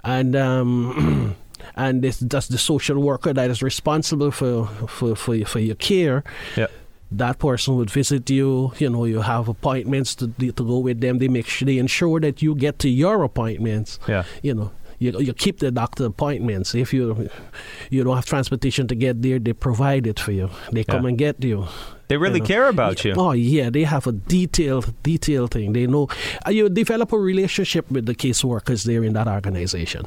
and 0.05 0.37
um, 0.37 1.37
and 1.77 2.03
this, 2.03 2.19
that's 2.19 2.49
the 2.49 2.59
social 2.59 2.99
worker 3.01 3.33
that 3.33 3.51
is 3.51 3.63
responsible 3.63 4.31
for 4.31 4.67
for 4.89 5.17
for, 5.17 5.45
for 5.45 5.59
your 5.59 5.77
care. 5.77 6.23
Yeah. 6.57 6.67
That 7.11 7.39
person 7.39 7.77
would 7.77 7.91
visit 7.91 8.31
you. 8.31 8.73
You 8.79 8.89
know, 8.89 9.05
you 9.05 9.21
have 9.21 9.47
appointments 9.49 10.15
to 10.17 10.29
to 10.29 10.53
go 10.65 10.79
with 10.79 11.01
them. 11.01 11.19
They 11.19 11.29
make 11.29 11.47
sure 11.47 11.67
they 11.67 11.79
ensure 11.79 12.21
that 12.21 12.41
you 12.43 12.55
get 12.55 12.79
to 12.81 12.89
your 12.89 13.23
appointments. 13.23 13.99
Yeah. 14.09 14.25
You 14.43 14.55
know. 14.55 14.71
You, 14.99 15.19
you 15.19 15.33
keep 15.35 15.59
the 15.59 15.73
doctor 15.73 16.05
appointments. 16.05 16.77
If 16.77 16.95
you 16.95 17.29
you 17.91 18.05
don't 18.05 18.15
have 18.15 18.25
transportation 18.25 18.87
to 18.87 18.95
get 18.95 19.21
there, 19.21 19.41
they 19.41 19.53
provide 19.53 20.07
it 20.07 20.21
for 20.21 20.31
you. 20.31 20.49
They 20.71 20.85
come 20.85 21.03
Yeah. 21.03 21.09
and 21.09 21.19
get 21.19 21.43
you. 21.43 21.67
They 22.13 22.19
really 22.19 22.41
know. 22.41 22.47
care 22.47 22.69
about 22.69 23.07
you. 23.07 23.15
Oh 23.17 23.33
yeah, 23.33 23.71
they 23.71 23.85
have 23.85 24.07
a 24.07 24.13
detailed, 24.13 24.93
detailed 25.03 25.53
thing. 25.53 25.73
They 25.73 25.87
know 25.87 26.09
uh, 26.47 26.51
you 26.51 26.69
develop 26.69 27.11
a 27.11 27.19
relationship 27.19 27.91
with 27.91 28.05
the 28.05 28.15
caseworkers 28.15 28.85
there 28.85 29.03
in 29.03 29.15
that 29.15 29.29
organization. 29.29 30.05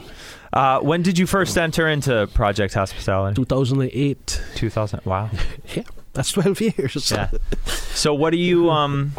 Uh, 0.53 0.81
when 0.81 1.01
did 1.01 1.17
you 1.17 1.25
first 1.25 1.57
enter 1.57 1.87
into 1.87 2.27
Project 2.35 2.75
Hospitality? 2.75 3.33
2008. 3.33 4.43
2000. 4.53 4.99
Wow. 5.03 5.31
Yeah, 5.75 5.81
that's 6.13 6.31
12 6.33 6.61
years. 6.61 7.11
Yeah. 7.11 7.31
So 7.95 8.13
what 8.13 8.33
are 8.33 8.43
you 8.51 8.69
um 8.69 9.13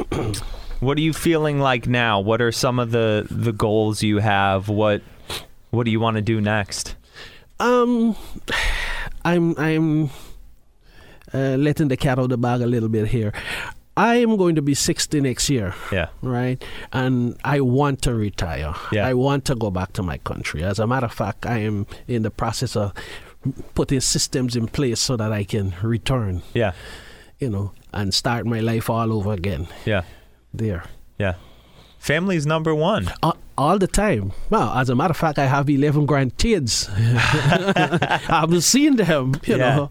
what 0.79 0.97
are 0.97 1.01
you 1.01 1.13
feeling 1.13 1.59
like 1.59 1.89
now? 1.89 2.21
What 2.21 2.41
are 2.41 2.53
some 2.53 2.79
of 2.79 2.93
the 2.93 3.27
the 3.29 3.53
goals 3.53 4.05
you 4.05 4.19
have? 4.19 4.69
What 4.69 5.03
what 5.71 5.87
do 5.87 5.91
you 5.91 5.99
want 5.99 6.19
to 6.19 6.23
do 6.23 6.41
next? 6.41 6.95
Um, 7.59 8.15
I'm 9.25 9.59
I'm 9.59 10.11
uh, 11.35 11.57
letting 11.57 11.89
the 11.89 11.97
cat 11.97 12.19
out 12.19 12.25
of 12.25 12.29
the 12.31 12.39
bag 12.39 12.61
a 12.61 12.67
little 12.67 12.89
bit 12.89 13.09
here. 13.09 13.33
I 13.99 14.17
am 14.17 14.37
going 14.37 14.55
to 14.57 14.63
be 14.63 14.75
60 14.75 15.21
next 15.23 15.49
year, 15.49 15.75
Yeah. 15.91 16.09
right? 16.21 16.63
And 16.93 17.37
I 17.45 17.61
want 17.63 18.03
to 18.03 18.15
retire. 18.15 18.75
Yeah. 18.93 19.07
I 19.07 19.15
want 19.15 19.47
to 19.47 19.55
go 19.55 19.71
back 19.71 19.95
to 19.95 20.03
my 20.03 20.19
country. 20.19 20.63
As 20.63 20.79
a 20.79 20.87
matter 20.87 21.07
of 21.07 21.13
fact, 21.15 21.47
I 21.47 21.59
am 21.61 21.87
in 22.07 22.23
the 22.23 22.31
process 22.31 22.77
of 22.77 22.93
putting 23.75 24.01
systems 24.01 24.55
in 24.55 24.67
place 24.69 25.01
so 25.01 25.17
that 25.17 25.33
I 25.33 25.45
can 25.45 25.75
return, 25.83 26.43
Yeah. 26.53 26.73
you 27.39 27.49
know, 27.49 27.73
and 27.95 28.13
start 28.13 28.45
my 28.45 28.61
life 28.61 28.91
all 28.91 29.13
over 29.13 29.33
again 29.33 29.67
Yeah. 29.87 30.03
there. 30.53 30.85
Yeah. 31.19 31.35
Family's 32.07 32.47
number 32.47 32.73
one. 32.73 33.11
all, 33.21 33.37
all 33.59 33.79
the 33.79 33.89
time. 33.89 34.31
Well, 34.49 34.71
as 34.79 34.89
a 34.89 34.95
matter 34.95 35.11
of 35.11 35.17
fact, 35.17 35.41
I 35.41 35.47
have 35.47 35.69
11 35.69 36.07
grandkids. 36.07 36.89
I 36.97 38.19
haven't 38.41 38.61
seen 38.61 38.95
them, 38.95 39.35
you 39.45 39.57
Yeah. 39.57 39.75
know. 39.77 39.91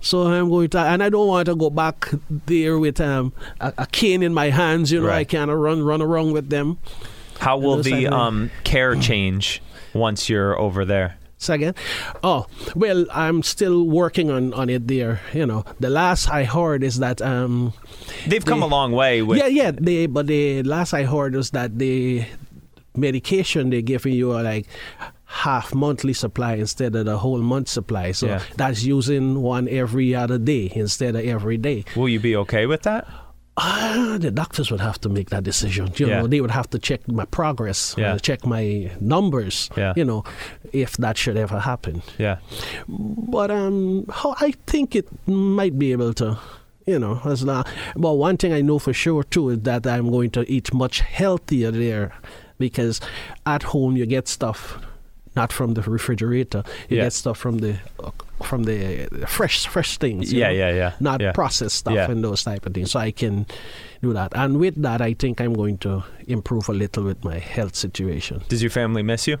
So 0.00 0.28
I'm 0.28 0.48
going 0.48 0.68
to, 0.70 0.78
and 0.78 1.02
I 1.02 1.08
don't 1.08 1.26
want 1.26 1.46
to 1.46 1.56
go 1.56 1.68
back 1.68 2.08
there 2.46 2.78
with 2.78 3.00
um, 3.00 3.32
a, 3.60 3.72
a 3.78 3.86
cane 3.86 4.22
in 4.22 4.32
my 4.32 4.50
hands, 4.50 4.92
you 4.92 5.00
know. 5.00 5.08
I 5.08 5.10
Right. 5.10 5.28
can't 5.28 5.50
run 5.50 5.82
run 5.82 6.00
around 6.00 6.32
with 6.32 6.50
them. 6.50 6.78
How 7.40 7.56
will 7.58 7.82
the 7.82 8.06
um 8.06 8.50
care 8.62 8.94
change 8.94 9.60
once 9.92 10.28
you're 10.28 10.56
over 10.56 10.84
there? 10.84 11.16
Second, 11.40 11.72
oh 12.22 12.44
well, 12.76 13.06
I'm 13.10 13.42
still 13.42 13.88
working 13.88 14.28
on 14.30 14.52
on 14.52 14.68
it 14.68 14.86
there. 14.86 15.20
You 15.32 15.46
know, 15.46 15.64
the 15.80 15.88
last 15.88 16.28
I 16.28 16.44
heard 16.44 16.84
is 16.84 16.98
that 17.00 17.22
um, 17.22 17.72
They've 18.28 18.44
come 18.44 18.60
They- 18.60 18.66
a 18.66 18.68
long 18.68 18.92
way 18.92 19.22
with 19.22 19.38
yeah, 19.38 19.46
yeah. 19.48 19.70
They 19.72 20.04
but 20.04 20.26
the 20.28 20.62
last 20.62 20.92
I 20.92 21.04
heard 21.04 21.34
was 21.34 21.50
that 21.56 21.78
the 21.78 22.26
medication 22.94 23.70
they're 23.70 23.80
giving 23.80 24.12
you 24.12 24.32
are 24.32 24.42
like 24.42 24.66
half 25.24 25.74
monthly 25.74 26.12
supply 26.12 26.54
instead 26.54 26.94
of 26.94 27.06
the 27.06 27.16
whole 27.16 27.38
month 27.38 27.68
supply. 27.68 28.12
So 28.12 28.26
Yeah. 28.26 28.42
that's 28.56 28.82
using 28.84 29.40
one 29.40 29.68
every 29.68 30.14
other 30.14 30.38
day 30.38 30.70
instead 30.74 31.16
of 31.16 31.24
every 31.24 31.56
day. 31.56 31.84
Will 31.96 32.08
you 32.10 32.20
be 32.20 32.36
okay 32.36 32.66
with 32.66 32.82
that? 32.82 33.06
Ah, 33.62 34.16
the 34.18 34.30
doctors 34.30 34.70
would 34.70 34.80
have 34.80 34.98
to 35.02 35.08
make 35.10 35.28
that 35.30 35.42
decision. 35.44 35.92
You 35.96 36.06
Yeah. 36.08 36.20
know, 36.22 36.26
they 36.26 36.40
would 36.40 36.50
have 36.60 36.68
to 36.70 36.78
check 36.78 37.00
my 37.08 37.26
progress, 37.26 37.94
Yeah. 37.98 38.14
uh, 38.14 38.18
check 38.18 38.46
my 38.46 38.90
numbers. 39.00 39.68
Yeah. 39.76 39.92
You 39.96 40.04
know, 40.06 40.24
if 40.72 40.96
that 40.96 41.18
should 41.18 41.36
ever 41.36 41.58
happen. 41.60 42.02
Yeah. 42.18 42.36
But 42.88 43.50
um, 43.50 44.06
how 44.20 44.34
I 44.40 44.52
think 44.66 44.96
it 44.96 45.06
might 45.26 45.78
be 45.78 45.92
able 45.92 46.14
to, 46.14 46.38
you 46.86 46.98
know, 46.98 47.20
as 47.24 47.44
not. 47.44 47.68
But 47.96 48.14
one 48.14 48.36
thing 48.38 48.52
I 48.54 48.62
know 48.62 48.78
for 48.78 48.94
sure 48.94 49.24
too 49.24 49.50
is 49.50 49.58
that 49.68 49.86
I'm 49.86 50.10
going 50.10 50.30
to 50.30 50.42
eat 50.50 50.72
much 50.72 51.00
healthier 51.00 51.70
there, 51.70 52.12
because 52.58 53.00
at 53.44 53.62
home 53.74 53.96
you 53.96 54.06
get 54.06 54.26
stuff 54.28 54.78
not 55.36 55.52
from 55.52 55.74
the 55.74 55.82
refrigerator. 55.82 56.62
You 56.88 56.96
Yeah. 56.96 57.04
get 57.04 57.12
stuff 57.12 57.36
from 57.38 57.58
the 57.58 57.76
from 58.44 58.64
the 58.64 59.08
fresh 59.28 59.66
fresh 59.66 59.98
things. 59.98 60.32
Yeah, 60.32 60.48
know, 60.48 60.52
yeah, 60.54 60.74
yeah. 60.74 60.92
Not 61.00 61.20
yeah. 61.20 61.32
processed 61.32 61.76
stuff 61.76 61.94
Yeah. 61.94 62.10
and 62.10 62.22
those 62.24 62.42
type 62.44 62.66
of 62.66 62.74
things. 62.74 62.90
So 62.92 63.00
I 63.00 63.10
can 63.12 63.46
do 64.02 64.12
that, 64.12 64.32
and 64.34 64.58
with 64.58 64.80
that, 64.82 65.00
I 65.02 65.14
think 65.14 65.40
I'm 65.40 65.54
going 65.54 65.78
to 65.78 66.02
improve 66.26 66.68
a 66.68 66.72
little 66.72 67.04
with 67.04 67.24
my 67.24 67.38
health 67.38 67.74
situation. 67.76 68.42
Does 68.48 68.62
your 68.62 68.70
family 68.70 69.02
miss 69.02 69.26
you? 69.26 69.38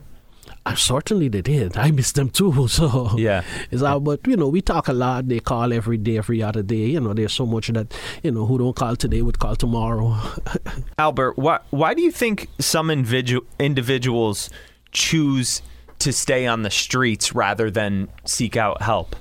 I 0.66 0.74
certainly 0.74 1.28
they 1.28 1.40
did. 1.42 1.76
I 1.76 1.90
miss 1.90 2.12
them 2.12 2.28
too. 2.28 2.68
So 2.68 3.10
Yeah. 3.16 3.42
is 3.70 3.80
that, 3.80 3.98
but 4.04 4.26
you 4.26 4.36
know, 4.36 4.48
we 4.48 4.60
talk 4.60 4.88
a 4.88 4.92
lot. 4.92 5.28
They 5.28 5.40
call 5.40 5.72
every 5.72 5.96
day, 5.96 6.18
every 6.18 6.42
other 6.42 6.62
day. 6.62 6.86
You 6.94 7.00
know, 7.00 7.14
there's 7.14 7.32
so 7.32 7.46
much 7.46 7.68
that 7.68 7.94
you 8.22 8.30
know 8.30 8.44
who 8.46 8.58
don't 8.58 8.76
call 8.76 8.96
today 8.96 9.22
would 9.22 9.38
call 9.38 9.56
tomorrow. 9.56 10.16
Albert, 10.98 11.38
why 11.38 11.60
why 11.70 11.94
do 11.94 12.02
you 12.02 12.10
think 12.10 12.48
some 12.58 12.88
individu- 12.88 13.46
individuals 13.58 14.50
choose 14.92 15.62
to 16.00 16.12
stay 16.12 16.46
on 16.46 16.62
the 16.62 16.70
streets 16.70 17.34
rather 17.34 17.70
than 17.70 18.08
seek 18.24 18.56
out 18.56 18.82
help? 18.82 19.16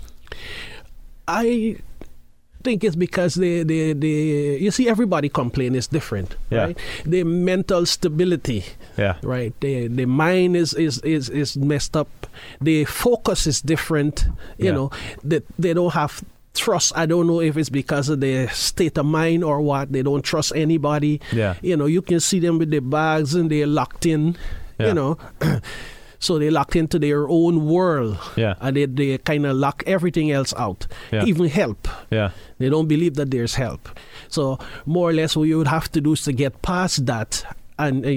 I 1.28 1.78
think 2.64 2.84
it's 2.84 2.96
because 2.96 3.36
they, 3.36 3.64
they, 3.64 3.94
they 3.94 4.58
you 4.58 4.72
see 4.72 4.90
everybody 4.90 5.30
complain 5.30 5.76
is 5.76 5.88
different, 5.88 6.36
Yeah. 6.50 6.60
right? 6.64 6.78
Their 7.06 7.26
mental 7.26 7.86
stability, 7.86 8.66
Yeah. 8.98 9.16
right? 9.24 9.54
Their 9.62 9.88
the 9.88 10.06
mind 10.06 10.56
is, 10.58 10.74
is 10.74 11.00
is 11.00 11.30
is 11.30 11.56
messed 11.58 11.96
up. 11.96 12.10
The 12.60 12.86
focus 12.86 13.48
is 13.48 13.62
different. 13.62 14.26
You 14.58 14.66
Yeah. 14.66 14.72
know, 14.72 14.92
that 15.24 15.46
they, 15.58 15.74
don't 15.74 15.94
have 15.94 16.22
trust. 16.54 16.92
I 16.98 17.06
don't 17.06 17.28
know 17.28 17.40
if 17.42 17.56
it's 17.58 17.70
because 17.70 18.10
of 18.10 18.20
their 18.20 18.50
state 18.50 18.98
of 18.98 19.06
mind 19.06 19.44
or 19.44 19.62
what. 19.62 19.92
They 19.94 20.02
don't 20.02 20.24
trust 20.24 20.52
anybody. 20.56 21.22
Yeah. 21.32 21.56
You 21.62 21.78
know, 21.78 21.86
you 21.86 22.02
can 22.02 22.20
see 22.20 22.40
them 22.40 22.58
with 22.58 22.72
their 22.72 22.82
bags 22.82 23.36
and 23.36 23.50
they're 23.50 23.68
locked 23.68 24.06
in. 24.06 24.36
Yeah. 24.80 24.88
You 24.88 24.94
know. 24.96 25.18
So 26.20 26.38
they 26.38 26.50
locked 26.50 26.76
into 26.76 27.00
their 27.00 27.28
own 27.30 27.66
world, 27.66 28.18
Yeah. 28.36 28.56
and 28.60 28.76
they, 28.76 28.86
they 28.86 29.18
kind 29.20 29.46
of 29.46 29.56
lock 29.56 29.84
everything 29.88 30.32
else 30.32 30.54
out, 30.58 30.86
Yeah. 31.12 31.24
even 31.26 31.48
help. 31.48 31.88
Yeah. 32.12 32.32
They 32.58 32.68
don't 32.70 32.88
believe 32.88 33.16
that 33.16 33.32
there's 33.32 33.56
help. 33.56 33.88
So 34.28 34.60
more 34.86 35.10
or 35.10 35.14
less, 35.14 35.36
what 35.38 35.44
you 35.48 35.58
would 35.58 35.68
have 35.70 35.90
to 35.94 36.02
do 36.02 36.14
is 36.14 36.24
to 36.24 36.34
get 36.34 36.62
past 36.62 37.06
that. 37.06 37.44
And 37.80 38.06
uh, 38.06 38.10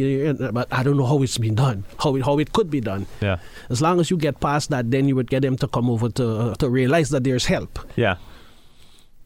uh, 0.45 0.49
uh, 0.49 0.51
but 0.53 0.67
I 0.73 0.83
don't 0.83 0.97
know 0.97 1.07
how 1.07 1.23
it's 1.23 1.39
been 1.39 1.55
done, 1.55 1.85
how 2.03 2.17
it, 2.17 2.25
how 2.25 2.41
it 2.41 2.53
could 2.53 2.69
be 2.69 2.81
done. 2.81 3.07
Yeah. 3.21 3.39
As 3.71 3.81
long 3.81 4.01
as 4.01 4.11
you 4.11 4.17
get 4.17 4.41
past 4.41 4.71
that, 4.71 4.91
then 4.91 5.07
you 5.07 5.15
would 5.15 5.31
get 5.31 5.43
them 5.43 5.57
to 5.59 5.69
come 5.69 5.89
over 5.89 6.09
to 6.19 6.27
uh, 6.51 6.55
to 6.57 6.69
realize 6.69 7.11
that 7.11 7.23
there's 7.23 7.47
help. 7.47 7.79
Yeah. 7.95 8.17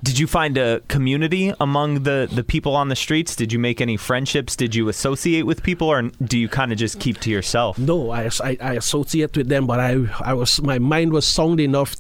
Did 0.03 0.19
you 0.19 0.27
find 0.27 0.59
a 0.59 0.81
community 0.89 1.53
among 1.59 2.03
the, 2.03 2.29
the 2.31 2.45
people 2.45 2.77
on 2.77 2.89
the 2.89 2.97
streets? 2.97 3.35
Did 3.35 3.53
you 3.53 3.59
make 3.59 3.81
any 3.81 3.97
friendships? 3.97 4.55
Did 4.55 4.75
you 4.75 4.89
associate 4.89 5.43
with 5.43 5.63
people, 5.63 5.89
or 5.89 6.03
do 6.03 6.39
you 6.39 6.49
kind 6.49 6.71
of 6.71 6.79
just 6.79 7.01
keep 7.01 7.19
to 7.21 7.31
yourself? 7.31 7.79
No, 7.79 8.11
I, 8.11 8.31
I, 8.45 8.57
I 8.61 8.73
associate 8.75 9.37
with 9.37 9.49
them, 9.49 9.67
but 9.67 9.81
I 9.81 10.07
I 10.21 10.35
was 10.35 10.61
my 10.63 10.79
mind 10.79 11.13
was 11.13 11.27
sound 11.27 11.61
enough 11.61 11.97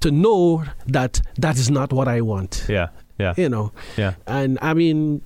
to 0.00 0.10
know 0.10 0.64
that 0.86 1.20
that 1.38 1.56
is 1.56 1.70
not 1.70 1.92
what 1.92 2.06
I 2.06 2.20
want. 2.20 2.66
Yeah. 2.68 2.88
Yeah. 3.18 3.34
You 3.36 3.48
know, 3.48 3.72
Yeah. 3.96 4.14
And 4.26 4.58
I 4.62 4.74
mean, 4.74 5.22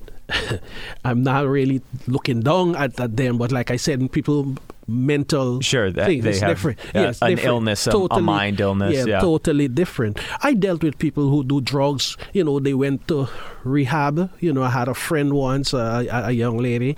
I'm 1.04 1.22
not 1.22 1.46
really 1.46 1.82
looking 2.06 2.40
down 2.40 2.74
at, 2.76 2.98
at 2.98 3.16
them, 3.16 3.36
but 3.36 3.52
like 3.52 3.70
I 3.70 3.76
said, 3.76 4.10
people 4.12 4.56
mental 4.88 5.60
Sure, 5.60 5.90
that 5.90 6.06
thing 6.06 6.22
they 6.22 6.30
is 6.30 6.40
have 6.40 6.50
different. 6.50 6.78
yeah, 6.94 7.02
yes, 7.02 7.22
an 7.22 7.30
different. 7.30 7.48
illness, 7.48 7.86
a- 7.86 7.90
a 8.10 8.20
mind 8.20 8.60
illness, 8.60 9.06
yeah. 9.06 9.20
totally 9.20 9.68
different. 9.68 10.18
I 10.42 10.54
dealt 10.54 10.82
with 10.82 10.98
people 10.98 11.28
who 11.28 11.44
do 11.44 11.60
drugs. 11.60 12.16
You 12.32 12.44
know, 12.44 12.58
they 12.60 12.74
went 12.74 13.06
to 13.08 13.28
rehab. 13.64 14.30
You 14.40 14.52
know, 14.52 14.62
I 14.62 14.70
had 14.70 14.88
a 14.88 14.94
friend 14.94 15.32
once, 15.34 15.72
uh, 15.74 16.04
a, 16.10 16.28
a 16.28 16.30
young 16.32 16.58
lady. 16.58 16.96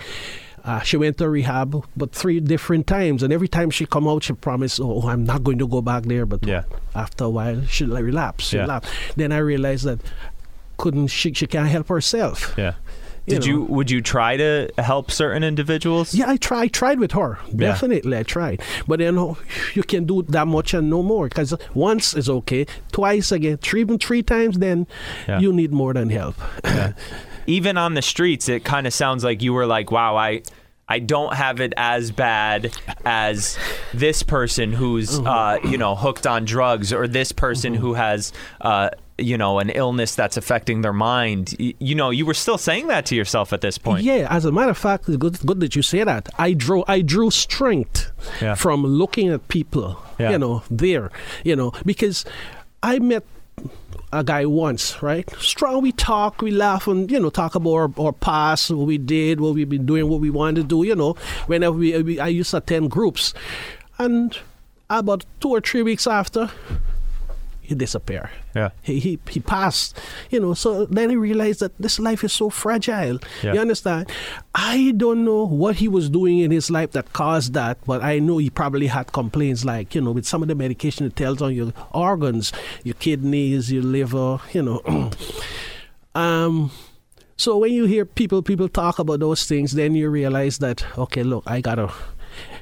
Uh, 0.65 0.81
she 0.81 0.97
went 0.97 1.19
to 1.19 1.29
rehab, 1.29 1.85
but 1.95 2.13
three 2.13 2.41
different 2.41 2.87
times, 2.87 3.23
and 3.23 3.35
every 3.35 3.49
time 3.49 3.69
she 3.69 3.85
come 3.85 4.09
out, 4.09 4.23
she 4.23 4.33
promised, 4.33 4.81
"Oh, 4.81 5.03
I'm 5.07 5.23
not 5.25 5.45
going 5.45 5.59
to 5.59 5.67
go 5.69 5.83
back 5.83 6.05
there." 6.05 6.25
But 6.25 6.47
Yeah. 6.47 6.63
after 6.95 7.25
a 7.25 7.29
while, 7.29 7.67
she 7.67 7.85
like, 7.85 8.03
relapsed. 8.03 8.49
She 8.49 8.57
Yeah. 8.57 8.63
relapsed. 8.63 8.91
Then 9.15 9.31
I 9.31 9.39
realized 9.39 9.85
that 9.85 10.01
couldn't 10.79 11.09
she? 11.09 11.35
She 11.35 11.47
can't 11.47 11.69
help 11.69 11.89
herself. 11.89 12.55
Yeah. 12.57 12.75
You 13.27 13.37
Did 13.37 13.47
you, 13.47 13.63
would 13.63 13.91
you 13.91 14.03
try 14.03 14.37
to 14.37 14.71
help 14.77 15.11
certain 15.11 15.43
individuals? 15.43 16.15
Yeah, 16.15 16.29
I 16.29 16.37
tried. 16.37 16.75
tried 16.75 16.99
with 17.01 17.13
her. 17.13 17.39
Yeah. 17.49 17.69
Definitely, 17.69 18.19
I 18.19 18.23
tried. 18.23 18.61
But 18.87 19.01
you 19.01 19.11
know, 19.13 19.39
you 19.75 19.83
can 19.83 20.05
do 20.05 20.23
that 20.29 20.47
much 20.47 20.75
and 20.75 20.91
no 20.91 21.03
more. 21.03 21.29
Because 21.29 21.55
once 21.73 22.13
is 22.15 22.29
okay. 22.29 22.67
Twice 22.93 23.33
again, 23.33 23.57
three, 23.57 23.81
even 23.81 23.99
three 23.99 24.23
times, 24.23 24.59
then 24.59 24.87
Yeah. 25.27 25.39
you 25.41 25.53
need 25.55 25.73
more 25.73 25.95
than 25.95 26.11
help. 26.11 26.35
Even 27.47 27.77
on 27.77 27.93
the 27.95 28.03
streets, 28.03 28.49
it 28.49 28.65
kind 28.65 28.87
of 28.87 28.93
sounds 28.95 29.23
like 29.25 29.43
you 29.43 29.53
were 29.53 29.67
like, 29.67 29.91
"Wow, 29.91 30.17
I." 30.17 30.43
I 30.87 30.99
don't 30.99 31.33
have 31.33 31.61
it 31.63 31.73
as 31.79 32.11
bad 32.11 32.77
as 33.07 33.57
this 33.95 34.23
person 34.23 34.71
who's, 34.71 35.19
uh, 35.19 35.57
you 35.65 35.79
know, 35.79 35.95
hooked 35.95 36.27
on 36.27 36.45
drugs, 36.45 36.93
or 36.93 37.09
this 37.09 37.33
person 37.33 37.73
who 37.73 37.95
has, 37.95 38.35
uh, 38.61 38.91
you 39.19 39.39
know, 39.39 39.59
an 39.61 39.71
illness 39.71 40.15
that's 40.15 40.37
affecting 40.37 40.81
their 40.83 40.93
mind. 40.93 41.55
You 41.59 41.95
know, 41.95 42.11
you 42.11 42.27
were 42.27 42.35
still 42.35 42.59
saying 42.59 42.89
that 42.89 43.07
to 43.07 43.15
yourself 43.15 43.53
at 43.53 43.61
this 43.61 43.79
point. 43.79 44.03
Yeah, 44.05 44.27
as 44.31 44.45
a 44.45 44.51
matter 44.53 44.71
of 44.71 44.79
fact, 44.79 45.09
it's 45.09 45.17
good, 45.17 45.39
good 45.47 45.61
that 45.61 45.77
you 45.77 45.83
say 45.83 46.03
that. 46.03 46.29
I 46.39 46.53
drew, 46.53 46.83
I 46.89 47.01
drew 47.01 47.31
strength 47.31 48.11
Yeah. 48.43 48.55
from 48.57 48.85
looking 48.85 49.29
at 49.29 49.47
people, 49.49 50.03
Yeah. 50.19 50.31
you 50.31 50.39
know, 50.39 50.63
there, 50.71 51.11
you 51.45 51.55
know, 51.55 51.73
because 51.87 52.25
I 52.83 52.99
met 52.99 53.25
a 54.13 54.25
guy 54.25 54.47
once, 54.47 55.01
right? 55.03 55.29
Strong, 55.39 55.83
we 55.83 55.93
talk, 55.93 56.43
we 56.43 56.51
laugh, 56.51 56.87
and 56.89 57.09
you 57.11 57.21
know, 57.21 57.31
talk 57.31 57.55
about 57.55 57.71
our, 57.73 57.91
our 57.99 58.13
past, 58.13 58.71
what 58.71 58.87
we 58.87 58.99
did, 58.99 59.41
what 59.41 59.55
we've 59.55 59.69
been 59.69 59.87
doing, 59.87 60.09
what 60.09 60.21
we 60.21 60.31
wanted 60.31 60.63
to 60.63 60.67
do. 60.67 60.83
You 60.83 60.95
know, 60.97 61.15
whenever 61.47 61.77
we, 61.77 62.01
we 62.03 62.19
I 62.21 62.29
used 62.29 62.51
to 62.51 62.57
attend 62.59 62.91
groups, 62.91 63.33
and 63.99 64.37
about 64.91 65.25
two 65.41 65.51
or 65.51 65.61
three 65.61 65.83
weeks 65.83 66.07
after, 66.07 66.51
he 67.65 67.75
disappeared. 67.75 68.29
Yeah. 68.55 68.71
He, 68.83 69.01
he 69.01 69.19
he 69.29 69.41
passed, 69.41 69.99
you 70.31 70.39
know. 70.39 70.53
So 70.55 70.85
then 70.85 71.09
he 71.11 71.17
realized 71.17 71.61
that 71.61 71.73
this 71.79 71.99
life 71.99 72.23
is 72.23 72.33
so 72.33 72.51
fragile. 72.51 73.19
Yeah. 73.43 73.55
You 73.55 73.61
understand? 73.61 74.11
I 74.55 74.93
don't 74.97 75.25
know 75.25 75.47
what 75.47 75.77
he 75.77 75.89
was 75.89 76.11
doing 76.11 76.39
in 76.41 76.51
his 76.51 76.71
life 76.71 76.93
that 76.93 77.13
caused 77.15 77.55
that, 77.55 77.79
but 77.87 78.03
I 78.03 78.19
know 78.19 78.37
he 78.39 78.51
probably 78.51 78.87
had 78.89 79.13
complaints 79.13 79.65
like, 79.65 79.95
you 79.95 80.03
know, 80.03 80.13
with 80.13 80.27
some 80.27 80.43
of 80.43 80.49
the 80.49 80.55
medication 80.55 81.07
it 81.07 81.17
tells 81.17 81.41
on 81.41 81.55
your 81.55 81.73
organs, 81.93 82.53
your 82.85 82.95
kidneys, 82.97 83.73
your 83.73 83.83
liver, 83.83 84.41
you 84.53 84.63
know. 84.63 85.11
um. 86.15 86.71
So 87.37 87.59
when 87.59 87.73
you 87.73 87.87
hear 87.87 88.05
people 88.05 88.43
people 88.43 88.69
talk 88.69 89.01
about 89.01 89.19
those 89.19 89.45
things, 89.45 89.73
then 89.73 89.95
you 89.97 90.09
realize 90.09 90.59
that 90.59 90.85
okay, 90.97 91.23
look, 91.25 91.43
I 91.47 91.61
gotta. 91.61 91.91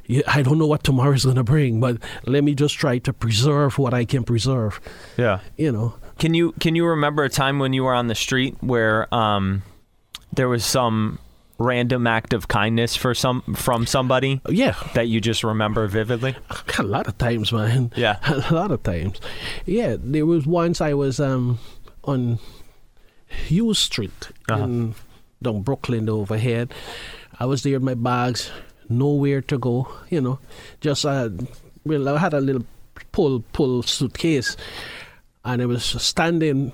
Yeah, 0.06 0.22
I 0.26 0.42
don't 0.42 0.58
know 0.58 0.66
what 0.66 0.82
tomorrow 0.84 1.12
is 1.12 1.24
gonna 1.24 1.44
bring, 1.44 1.80
but 1.80 1.98
let 2.26 2.42
me 2.44 2.54
just 2.54 2.74
try 2.76 2.98
to 2.98 3.12
preserve 3.12 3.78
what 3.78 3.94
I 3.94 4.04
can 4.04 4.24
preserve. 4.24 4.80
Yeah. 5.16 5.40
You 5.56 5.72
know. 5.72 5.94
Can 6.18 6.34
you 6.34 6.52
can 6.60 6.74
you 6.76 6.86
remember 6.86 7.24
a 7.24 7.28
time 7.30 7.58
when 7.58 7.72
you 7.72 7.84
were 7.84 7.94
on 7.94 8.08
the 8.08 8.14
street 8.14 8.56
where 8.60 9.12
um, 9.14 9.62
there 10.32 10.48
was 10.48 10.64
some 10.64 11.18
random 11.58 12.06
act 12.08 12.32
of 12.32 12.48
kindness 12.48 12.96
for 12.96 13.14
some 13.14 13.42
from 13.54 13.86
somebody 13.86 14.40
Yeah, 14.48 14.74
that 14.94 15.06
you 15.06 15.20
just 15.20 15.44
remember 15.44 15.86
vividly? 15.86 16.34
a 16.78 16.82
lot 16.82 17.06
of 17.06 17.16
times, 17.18 17.52
man. 17.52 17.92
Yeah. 17.96 18.18
a 18.50 18.52
lot 18.54 18.70
of 18.72 18.82
times. 18.82 19.20
Yeah, 19.66 19.96
there 19.98 20.26
was 20.26 20.46
once 20.46 20.80
I 20.80 20.94
was 20.94 21.20
um 21.20 21.58
on 22.04 22.38
Hewes 23.28 23.78
Street 23.78 24.30
Uh-huh. 24.48 24.64
in 24.64 24.94
down 25.42 25.62
Brooklyn 25.62 26.08
overhead. 26.08 26.72
I 27.40 27.46
was 27.46 27.62
there 27.62 27.74
with 27.74 27.82
my 27.82 27.94
bags, 27.94 28.50
nowhere 28.98 29.40
to 29.42 29.58
go. 29.58 29.88
You 30.10 30.20
know, 30.20 30.38
just 30.80 31.04
uh, 31.04 31.30
well, 31.84 32.08
I 32.08 32.18
had 32.18 32.34
a 32.34 32.40
little 32.40 32.64
pull 33.12 33.44
pull 33.52 33.82
suitcase, 33.82 34.56
and 35.44 35.62
I 35.62 35.66
was 35.66 35.84
standing 35.84 36.72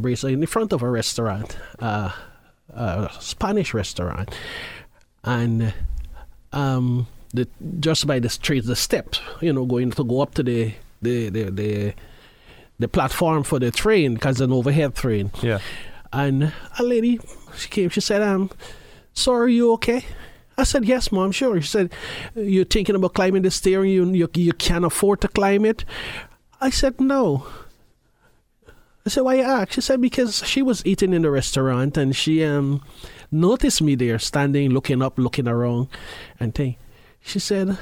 basically 0.00 0.34
in 0.34 0.40
the 0.40 0.46
front 0.46 0.72
of 0.72 0.82
a 0.82 0.88
restaurant, 0.88 1.56
uh, 1.78 2.12
a 2.72 3.10
Spanish 3.18 3.74
restaurant, 3.74 4.34
and 5.24 5.74
um, 6.52 7.06
the 7.32 7.48
just 7.78 8.06
by 8.06 8.18
the 8.18 8.28
street, 8.28 8.64
the 8.66 8.76
steps, 8.76 9.20
you 9.40 9.52
know, 9.52 9.64
going 9.64 9.90
to 9.90 10.04
go 10.04 10.20
up 10.20 10.34
to 10.34 10.42
the 10.42 10.74
the 11.02 11.28
the 11.30 11.50
the, 11.50 11.94
the 12.78 12.88
platform 12.88 13.42
for 13.42 13.58
the 13.58 13.70
train 13.70 14.14
because 14.14 14.40
an 14.40 14.52
overhead 14.52 14.94
train. 14.94 15.30
Yeah. 15.42 15.58
And 16.12 16.52
a 16.76 16.82
lady, 16.82 17.20
she 17.56 17.68
came, 17.68 17.88
she 17.88 18.00
said, 18.00 18.20
um, 18.20 18.50
so 19.12 19.32
are 19.32 19.46
you 19.46 19.72
okay? 19.74 20.04
I 20.60 20.64
said, 20.64 20.84
yes, 20.84 21.10
mom, 21.10 21.32
sure. 21.32 21.60
She 21.60 21.68
said, 21.68 21.92
you're 22.34 22.64
thinking 22.64 22.94
about 22.94 23.14
climbing 23.14 23.42
the 23.42 23.50
stairs, 23.50 23.86
you, 23.86 24.10
you, 24.12 24.28
you 24.34 24.52
can't 24.52 24.84
afford 24.84 25.20
to 25.22 25.28
climb 25.28 25.64
it? 25.64 25.84
I 26.60 26.70
said, 26.70 27.00
no. 27.00 27.46
I 29.06 29.08
said, 29.08 29.22
why 29.22 29.34
you 29.36 29.42
ask? 29.42 29.72
She 29.72 29.80
said, 29.80 30.00
because 30.00 30.46
she 30.46 30.62
was 30.62 30.84
eating 30.84 31.14
in 31.14 31.22
the 31.22 31.30
restaurant 31.30 31.96
and 31.96 32.14
she 32.14 32.44
um 32.44 32.82
noticed 33.30 33.80
me 33.80 33.94
there 33.94 34.18
standing, 34.18 34.70
looking 34.70 35.00
up, 35.02 35.18
looking 35.18 35.48
around, 35.48 35.88
and 36.38 36.54
thing. 36.54 36.76
She 37.20 37.38
said, 37.38 37.78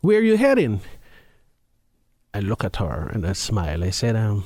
where 0.00 0.18
are 0.18 0.22
you 0.22 0.36
heading? 0.36 0.80
I 2.32 2.40
look 2.40 2.64
at 2.64 2.76
her 2.76 3.08
and 3.12 3.24
I 3.24 3.32
smile. 3.32 3.84
I 3.84 3.90
said, 3.90 4.16
um, 4.16 4.44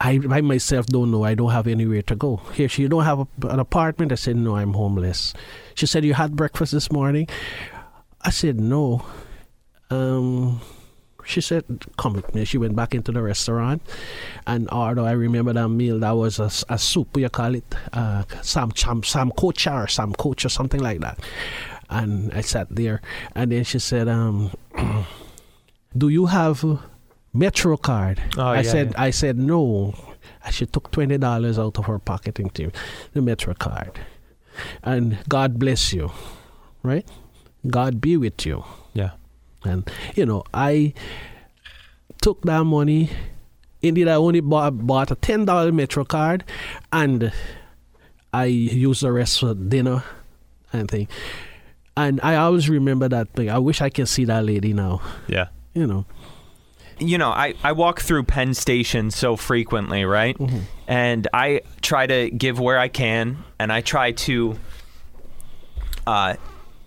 I, 0.00 0.20
I 0.30 0.40
myself 0.42 0.86
don't 0.86 1.10
know. 1.10 1.24
I 1.24 1.34
don't 1.34 1.50
have 1.52 1.66
anywhere 1.66 2.02
to 2.02 2.16
go. 2.16 2.36
Here, 2.52 2.68
she, 2.68 2.86
don't 2.86 3.04
have 3.04 3.20
a, 3.20 3.46
an 3.48 3.58
apartment? 3.60 4.12
I 4.12 4.16
said, 4.16 4.36
no, 4.36 4.56
I'm 4.56 4.74
homeless. 4.74 5.32
She 5.74 5.86
said, 5.86 6.04
you 6.04 6.14
had 6.14 6.36
breakfast 6.36 6.72
this 6.72 6.92
morning? 6.92 7.28
I 8.20 8.30
said, 8.30 8.60
no. 8.60 9.04
Um, 9.90 10.60
she 11.24 11.40
said, 11.40 11.64
come 11.96 12.12
with 12.14 12.34
me. 12.34 12.44
She 12.44 12.58
went 12.58 12.76
back 12.76 12.94
into 12.94 13.10
the 13.10 13.22
restaurant. 13.22 13.82
And 14.46 14.68
although 14.68 15.06
I 15.06 15.12
remember 15.12 15.52
that 15.54 15.68
meal, 15.68 15.98
that 16.00 16.10
was 16.12 16.38
a, 16.38 16.50
a 16.68 16.78
soup, 16.78 17.16
you 17.16 17.28
call 17.30 17.54
it? 17.54 17.64
Uh, 17.92 18.24
Sam, 18.42 18.72
Sam, 18.76 19.02
Sam 19.02 19.32
Kocha 19.32 19.84
or 19.84 19.86
Sam 19.86 20.12
Coach 20.12 20.44
or 20.44 20.50
something 20.50 20.80
like 20.80 21.00
that. 21.00 21.18
and 21.88 22.32
I 22.34 22.40
sat 22.42 22.68
there, 22.70 23.00
and 23.34 23.52
then 23.52 23.64
she 23.64 23.78
said, 23.78 24.08
um, 24.08 24.50
"Do 25.96 26.08
you 26.08 26.26
have 26.26 26.64
a 27.36 27.38
Metro 27.38 27.76
card?" 27.76 28.20
Oh, 28.36 28.42
I 28.42 28.56
yeah, 28.56 28.62
said, 28.62 28.86
yeah. 28.92 29.02
"I 29.02 29.10
said 29.10 29.38
no." 29.38 29.94
She 30.50 30.66
took 30.66 30.90
twenty 30.90 31.18
dollars 31.18 31.58
out 31.58 31.78
of 31.78 31.86
her 31.86 31.98
pocket 31.98 32.38
into 32.40 32.70
the 33.12 33.20
Metro 33.20 33.54
card, 33.54 33.98
and 34.82 35.18
God 35.28 35.58
bless 35.58 35.92
you, 35.92 36.10
right? 36.82 37.06
God 37.66 38.00
be 38.00 38.16
with 38.16 38.46
you. 38.46 38.64
Yeah. 38.94 39.10
And 39.64 39.90
you 40.14 40.24
know, 40.26 40.44
I 40.54 40.94
took 42.22 42.42
that 42.42 42.64
money. 42.64 43.10
Indeed, 43.82 44.08
I 44.08 44.14
only 44.14 44.40
bought, 44.40 44.86
bought 44.86 45.10
a 45.10 45.14
ten 45.16 45.44
dollar 45.44 45.72
Metro 45.72 46.04
card, 46.04 46.44
and 46.92 47.32
I 48.32 48.44
used 48.46 49.02
the 49.02 49.12
rest 49.12 49.40
for 49.40 49.54
dinner 49.54 50.02
and 50.72 50.90
thing. 50.90 51.08
And 51.96 52.20
I 52.22 52.36
always 52.36 52.68
remember 52.68 53.08
that 53.08 53.32
thing. 53.32 53.50
I 53.50 53.58
wish 53.58 53.80
I 53.80 53.90
could 53.90 54.08
see 54.08 54.24
that 54.26 54.44
lady 54.44 54.72
now. 54.72 55.00
Yeah. 55.26 55.48
You 55.74 55.86
know. 55.86 56.04
You 56.98 57.18
know, 57.18 57.30
I, 57.30 57.54
I 57.62 57.72
walk 57.72 58.00
through 58.00 58.24
Penn 58.24 58.54
Station 58.54 59.10
so 59.10 59.36
frequently, 59.36 60.04
right? 60.04 60.36
Mm-hmm. 60.36 60.58
And 60.86 61.28
I 61.32 61.62
try 61.82 62.06
to 62.06 62.30
give 62.30 62.58
where 62.58 62.78
I 62.78 62.88
can, 62.88 63.44
and 63.58 63.72
I 63.72 63.80
try 63.80 64.12
to 64.12 64.58
uh, 66.06 66.34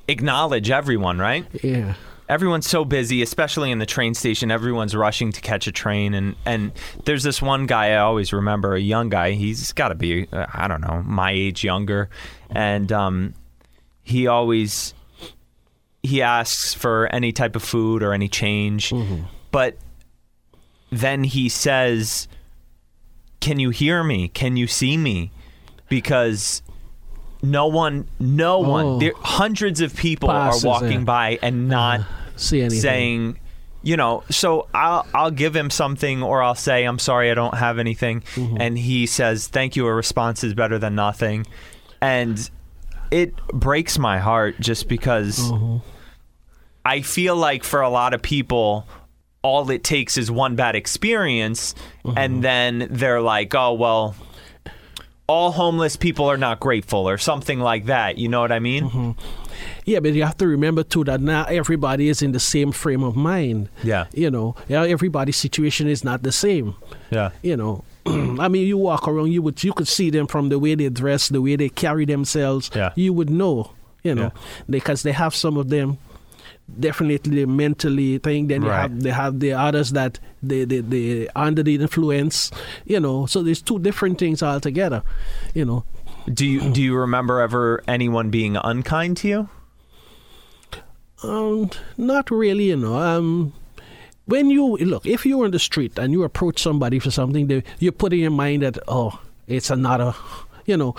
acknowledge 0.08 0.72
everyone, 0.72 1.20
right? 1.20 1.46
Yeah. 1.64 1.96
Everyone's 2.28 2.70
so 2.70 2.86
busy, 2.86 3.22
especially 3.22 3.72
in 3.72 3.80
the 3.80 3.88
train 3.88 4.14
station. 4.14 4.52
Everyone's 4.52 4.96
rushing 4.96 5.32
to 5.32 5.42
catch 5.42 5.66
a 5.66 5.72
train, 5.72 6.14
and 6.14 6.36
and 6.46 6.72
there's 7.06 7.24
this 7.24 7.42
one 7.42 7.66
guy 7.66 7.94
I 7.94 7.98
always 7.98 8.32
remember, 8.32 8.76
a 8.76 8.80
young 8.80 9.10
guy. 9.10 9.32
He's 9.32 9.74
got 9.74 9.88
to 9.88 9.96
be, 9.96 10.28
uh, 10.32 10.46
I 10.54 10.68
don't 10.68 10.82
know, 10.82 11.02
my 11.04 11.32
age, 11.32 11.64
younger, 11.64 12.10
and 12.52 12.92
um, 12.92 13.34
he 14.04 14.28
always 14.28 14.94
he 16.04 16.22
asks 16.22 16.74
for 16.76 17.08
any 17.08 17.32
type 17.32 17.56
of 17.56 17.64
food 17.64 18.04
or 18.04 18.14
any 18.14 18.28
change, 18.28 18.94
but 19.52 19.78
then 20.92 21.24
he 21.24 21.50
says, 21.50 22.28
"Can 23.40 23.60
you 23.60 23.70
hear 23.70 24.04
me? 24.04 24.28
Can 24.28 24.58
you 24.58 24.68
see 24.68 24.98
me?" 24.98 25.32
Because 25.88 26.62
no 27.42 27.68
one, 27.68 28.08
no 28.20 28.58
oh. 28.58 28.70
one, 28.70 28.86
Oh. 28.86 29.00
there, 29.00 29.14
hundreds 29.18 29.82
of 29.82 29.96
people 29.96 30.30
Passes, 30.30 30.66
are 30.66 30.68
walking 30.68 31.06
by 31.06 31.40
and 31.42 31.72
uh, 31.72 31.76
not 31.76 32.02
See 32.36 32.62
anything? 32.62 32.80
saying, 32.80 33.40
you 33.82 33.96
know, 33.96 34.24
so 34.30 34.68
I'll 34.74 35.08
I'll 35.14 35.32
give 35.32 35.56
him 35.56 35.70
something 35.70 36.22
or 36.22 36.42
I'll 36.44 36.56
say 36.56 36.84
I'm 36.84 37.00
sorry 37.00 37.32
I 37.32 37.34
don't 37.34 37.56
have 37.56 37.80
anything, 37.80 38.22
mm-hmm. 38.36 38.58
and 38.60 38.78
he 38.78 39.06
says 39.06 39.48
thank 39.48 39.76
you. 39.76 39.88
A 39.88 39.94
response 39.94 40.44
is 40.44 40.54
better 40.54 40.78
than 40.78 40.96
nothing, 40.96 41.48
and 42.02 42.50
it 43.10 43.36
breaks 43.48 43.98
my 43.98 44.20
heart 44.20 44.60
just 44.60 44.88
because 44.88 45.40
mm-hmm. 45.40 45.78
I 46.86 47.02
feel 47.02 47.36
like 47.36 47.64
for 47.64 47.82
a 47.82 47.90
lot 47.90 48.14
of 48.14 48.22
people. 48.22 48.86
All 49.42 49.70
it 49.70 49.84
takes 49.84 50.18
is 50.18 50.30
one 50.30 50.56
bad 50.56 50.76
experience, 50.76 51.74
and 52.04 52.16
mm-hmm. 52.16 52.42
then 52.42 52.88
they're 52.92 53.22
like, 53.22 53.56
"Oh 53.56 53.74
well, 53.74 54.16
all 55.28 55.52
homeless 55.52 55.96
people 55.96 56.26
are 56.26 56.38
not 56.38 56.60
grateful," 56.60 57.08
or 57.08 57.18
something 57.18 57.60
like 57.60 57.86
that. 57.86 58.18
You 58.18 58.28
know 58.28 58.42
what 58.42 58.52
I 58.52 58.60
mean? 58.60 58.90
Mm-hmm. 58.90 59.12
Yeah, 59.86 60.00
but 60.00 60.14
you 60.14 60.24
have 60.24 60.38
to 60.38 60.48
remember 60.48 60.84
too 60.84 61.04
that 61.06 61.22
not 61.22 61.52
everybody 61.52 62.10
is 62.10 62.22
in 62.22 62.32
the 62.32 62.40
same 62.40 62.72
frame 62.72 63.04
of 63.04 63.16
mind. 63.16 63.70
Yeah. 63.84 64.06
You 64.14 64.30
know, 64.30 64.56
everybody's 64.70 65.38
situation 65.38 65.88
is 65.88 66.04
not 66.04 66.24
the 66.24 66.32
same. 66.32 66.76
Yeah. 67.10 67.32
you 67.42 67.58
know 67.58 67.84
i 68.06 68.48
mean 68.48 68.68
you 68.68 68.78
walk 68.78 69.08
around 69.08 69.32
you 69.32 69.42
would 69.42 69.64
you 69.64 69.74
could 69.74 69.88
see 69.88 70.10
them 70.12 70.28
from 70.28 70.50
the 70.50 70.60
way 70.60 70.76
they 70.76 70.90
dress 70.90 71.30
the 71.30 71.42
way 71.42 71.56
they 71.56 71.70
carry 71.70 72.06
themselves 72.06 72.70
Yeah. 72.76 72.92
you 72.96 73.14
would 73.14 73.30
know 73.32 73.72
you 74.04 74.14
know 74.14 74.32
because 74.70 75.02
they 75.04 75.12
have 75.12 75.34
some 75.34 75.58
of 75.58 75.70
them 75.70 75.98
definitely 76.80 77.46
mentally 77.46 78.18
thing 78.20 78.48
then 78.48 78.62
you 78.64 78.70
have 78.70 79.02
they 79.02 79.10
have 79.12 79.40
the 79.40 79.54
others 79.54 79.92
that 79.92 80.20
they 80.44 80.66
they 80.66 80.80
they 80.82 81.28
under 81.36 81.64
the 81.64 81.76
influence 81.76 82.52
you 82.86 83.00
know 83.00 83.26
so 83.26 83.42
there's 83.44 83.62
two 83.62 83.80
different 83.80 84.20
things 84.20 84.44
altogether 84.44 85.02
you 85.54 85.64
know 85.66 85.84
Do 86.30 86.46
you 86.46 86.70
do 86.72 86.82
you 86.82 86.94
remember 86.96 87.40
ever 87.42 87.82
anyone 87.88 88.30
being 88.30 88.56
unkind 88.58 89.18
to 89.24 89.28
you? 89.28 89.50
Um, 91.24 91.70
not 91.98 92.30
really, 92.32 92.66
you 92.70 92.78
know. 92.78 92.96
Um, 92.98 93.54
when 94.26 94.50
you 94.50 94.78
look, 94.78 95.06
if 95.06 95.26
you're 95.26 95.44
on 95.46 95.52
the 95.52 95.60
street 95.60 95.98
and 95.98 96.14
you 96.14 96.24
approach 96.24 96.62
somebody 96.62 97.00
for 97.00 97.10
something, 97.12 97.48
they, 97.48 97.64
you 97.80 97.92
put 97.92 98.14
in 98.14 98.20
your 98.20 98.32
mind 98.32 98.62
that 98.62 98.78
oh, 98.88 99.20
it's 99.48 99.70
another, 99.70 100.14
you 100.66 100.78
know, 100.78 100.94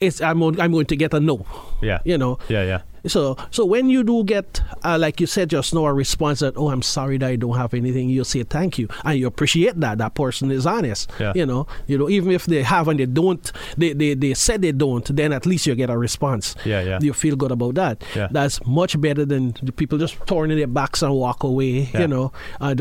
it's 0.00 0.20
I'm 0.20 0.42
I'm 0.42 0.72
going 0.72 0.86
to 0.86 0.96
get 0.96 1.14
a 1.14 1.20
no, 1.20 1.46
Yeah. 1.80 2.00
you 2.04 2.18
know. 2.18 2.38
Yeah, 2.48 2.64
yeah. 2.64 2.80
So 3.06 3.36
so 3.50 3.64
when 3.64 3.88
you 3.90 4.04
do 4.04 4.22
get 4.24 4.60
uh, 4.84 4.96
like 4.98 5.20
you 5.20 5.26
said 5.26 5.50
just 5.50 5.74
now 5.74 5.86
a 5.86 5.92
response 5.92 6.40
that 6.40 6.56
oh 6.56 6.68
I'm 6.70 6.82
sorry 6.82 7.18
that 7.18 7.28
I 7.28 7.36
don't 7.36 7.56
have 7.56 7.74
anything, 7.74 8.08
you 8.08 8.24
say 8.24 8.42
thank 8.44 8.78
you 8.78 8.88
and 9.04 9.18
you 9.18 9.26
appreciate 9.26 9.78
that 9.80 9.98
that 9.98 10.14
person 10.14 10.50
is 10.50 10.66
honest. 10.66 11.10
Yeah. 11.18 11.32
You 11.34 11.46
know, 11.46 11.66
you 11.86 11.98
know 11.98 12.08
even 12.08 12.30
if 12.32 12.46
they 12.46 12.62
have 12.62 12.88
and 12.88 13.00
they 13.00 13.06
don't, 13.06 13.50
they, 13.76 13.92
they 13.92 14.14
they 14.14 14.34
said 14.34 14.62
they 14.62 14.72
don't, 14.72 15.04
then 15.14 15.32
at 15.32 15.46
least 15.46 15.66
you 15.66 15.74
get 15.74 15.90
a 15.90 15.98
response. 15.98 16.54
Yeah, 16.64 16.82
yeah. 16.82 16.98
You 17.02 17.12
feel 17.12 17.34
good 17.34 17.50
about 17.50 17.74
that. 17.74 18.04
Yeah. 18.14 18.28
That's 18.30 18.64
much 18.66 19.00
better 19.00 19.24
than 19.24 19.54
the 19.62 19.72
people 19.72 19.98
just 19.98 20.16
turning 20.26 20.56
their 20.56 20.66
backs 20.68 21.02
and 21.02 21.12
walk 21.14 21.42
away. 21.42 21.90
Yeah. 21.92 22.02
You 22.02 22.08
know, 22.08 22.32
uh, 22.60 22.74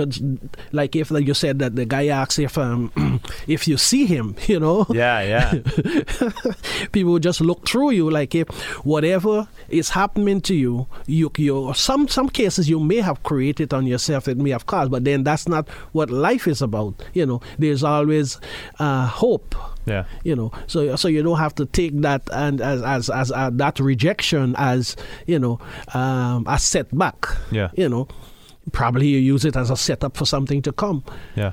like 0.72 0.96
if 0.96 1.10
like 1.10 1.26
you 1.26 1.34
said 1.34 1.60
that 1.60 1.76
the 1.76 1.86
guy 1.86 2.08
asks 2.08 2.38
if 2.38 2.58
um 2.58 2.92
if 3.48 3.68
you 3.68 3.78
see 3.78 4.06
him, 4.06 4.36
you 4.48 4.60
know 4.60 4.86
Yeah, 4.90 5.22
yeah. 5.22 5.62
people 6.92 7.18
just 7.20 7.42
look 7.42 7.68
through 7.68 7.92
you 7.92 8.10
like 8.10 8.36
if 8.36 8.48
whatever 8.86 9.48
is 9.70 9.90
happening 9.90 10.11
to 10.16 10.54
you 10.54 10.88
you 11.08 11.32
you 11.38 11.74
some 11.74 12.08
some 12.08 12.28
cases 12.30 12.70
you 12.70 12.80
may 12.80 12.98
have 12.98 13.24
created 13.24 13.74
on 13.74 13.86
yourself 13.88 14.28
it 14.28 14.38
may 14.38 14.50
have 14.52 14.66
caused 14.66 14.92
but 14.92 15.04
then 15.06 15.24
that's 15.24 15.48
not 15.48 15.68
what 15.94 16.10
life 16.10 16.48
is 16.48 16.62
about 16.62 16.94
you 17.14 17.26
know 17.26 17.40
there's 17.60 17.84
always 17.84 18.40
uh, 18.80 19.08
hope 19.08 19.56
Yeah. 19.86 20.04
you 20.24 20.36
know 20.36 20.52
so 20.68 20.96
so 20.96 21.08
you 21.08 21.24
don't 21.24 21.40
have 21.40 21.56
to 21.56 21.66
take 21.66 22.02
that 22.02 22.22
and 22.34 22.62
as 22.62 22.82
as 22.84 23.10
as 23.10 23.32
uh, 23.32 23.50
that 23.54 23.80
rejection 23.80 24.54
as 24.58 24.96
you 25.28 25.40
know 25.40 25.60
um 25.94 26.46
a 26.48 26.60
setback 26.60 27.26
Yeah. 27.52 27.70
you 27.78 27.90
know 27.90 28.08
probably 28.72 29.08
you 29.08 29.18
use 29.18 29.46
it 29.46 29.56
as 29.56 29.70
a 29.72 29.78
setup 29.78 30.18
for 30.18 30.26
something 30.26 30.62
to 30.64 30.72
come 30.72 31.04
Yeah. 31.36 31.52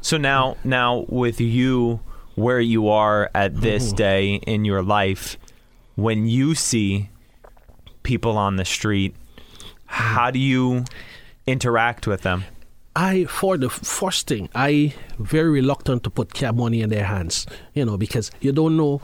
So 0.00 0.16
now 0.18 0.56
now 0.64 1.04
with 1.08 1.40
you 1.40 2.00
where 2.34 2.60
you 2.60 2.88
are 2.88 3.30
at 3.34 3.60
this 3.60 3.92
day 3.92 4.40
in 4.46 4.64
your 4.64 4.82
life, 4.82 5.36
when 5.96 6.26
you 6.26 6.54
see 6.54 7.10
people 8.02 8.36
on 8.36 8.56
the 8.56 8.64
street, 8.64 9.14
how 9.86 10.30
do 10.30 10.38
you 10.38 10.84
interact 11.46 12.06
with 12.06 12.22
them? 12.22 12.44
I 12.94 13.24
for 13.24 13.56
the 13.56 13.70
first 13.70 14.26
thing, 14.26 14.48
I 14.54 14.94
very 15.18 15.50
reluctant 15.50 16.02
to 16.04 16.10
put 16.10 16.34
cab 16.34 16.56
money 16.56 16.82
in 16.82 16.90
their 16.90 17.04
hands, 17.04 17.46
you 17.74 17.84
know, 17.84 17.96
because 17.96 18.30
you 18.40 18.52
don't 18.52 18.76
know 18.76 19.00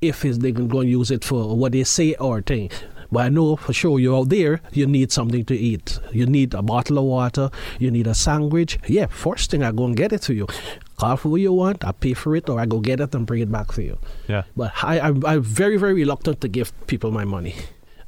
if 0.00 0.22
they're 0.22 0.52
going 0.52 0.68
to 0.68 0.86
use 0.86 1.10
it 1.10 1.24
for 1.24 1.56
what 1.56 1.72
they 1.72 1.84
say 1.84 2.14
or 2.14 2.42
thing. 2.42 2.70
But 3.10 3.26
I 3.26 3.28
know 3.28 3.56
for 3.56 3.72
sure 3.72 3.98
you're 3.98 4.16
out 4.16 4.28
there, 4.28 4.60
you 4.72 4.86
need 4.86 5.12
something 5.12 5.44
to 5.44 5.54
eat. 5.54 6.00
You 6.12 6.26
need 6.26 6.54
a 6.54 6.62
bottle 6.62 6.98
of 6.98 7.04
water, 7.04 7.50
you 7.78 7.90
need 7.90 8.06
a 8.06 8.14
sandwich. 8.14 8.78
Yeah, 8.88 9.06
first 9.06 9.50
thing 9.50 9.62
I 9.62 9.72
go 9.72 9.84
and 9.84 9.96
get 9.96 10.12
it 10.12 10.22
to 10.22 10.34
you. 10.34 10.46
Call 10.96 11.16
for 11.16 11.28
what 11.28 11.40
you 11.40 11.52
want, 11.52 11.84
I 11.84 11.92
pay 11.92 12.14
for 12.14 12.34
it, 12.36 12.48
or 12.48 12.58
I 12.60 12.66
go 12.66 12.80
get 12.80 13.00
it 13.00 13.14
and 13.14 13.26
bring 13.26 13.40
it 13.40 13.50
back 13.50 13.72
for 13.72 13.82
you. 13.82 13.98
Yeah. 14.26 14.42
But 14.56 14.72
I, 14.82 15.00
I'm, 15.00 15.24
I'm 15.24 15.42
very, 15.42 15.76
very 15.76 15.94
reluctant 15.94 16.40
to 16.40 16.48
give 16.48 16.72
people 16.86 17.10
my 17.10 17.24
money. 17.24 17.54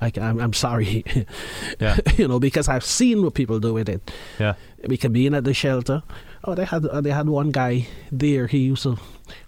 I, 0.00 0.12
I'm, 0.20 0.38
I'm 0.40 0.52
sorry, 0.52 1.04
Yeah. 1.80 1.96
you 2.16 2.28
know, 2.28 2.38
because 2.38 2.68
I've 2.68 2.84
seen 2.84 3.22
what 3.22 3.34
people 3.34 3.58
do 3.60 3.72
with 3.74 3.88
it 3.88 4.10
Yeah. 4.38 4.54
we 4.86 4.96
can 4.96 5.12
be 5.12 5.26
in 5.26 5.34
at 5.34 5.44
the 5.44 5.54
shelter. 5.54 6.02
Oh, 6.44 6.54
they 6.54 6.64
had 6.64 6.84
uh, 6.86 7.00
they 7.00 7.10
had 7.10 7.28
one 7.28 7.50
guy 7.50 7.88
there. 8.12 8.46
He 8.46 8.58
used 8.58 8.82
to 8.84 8.98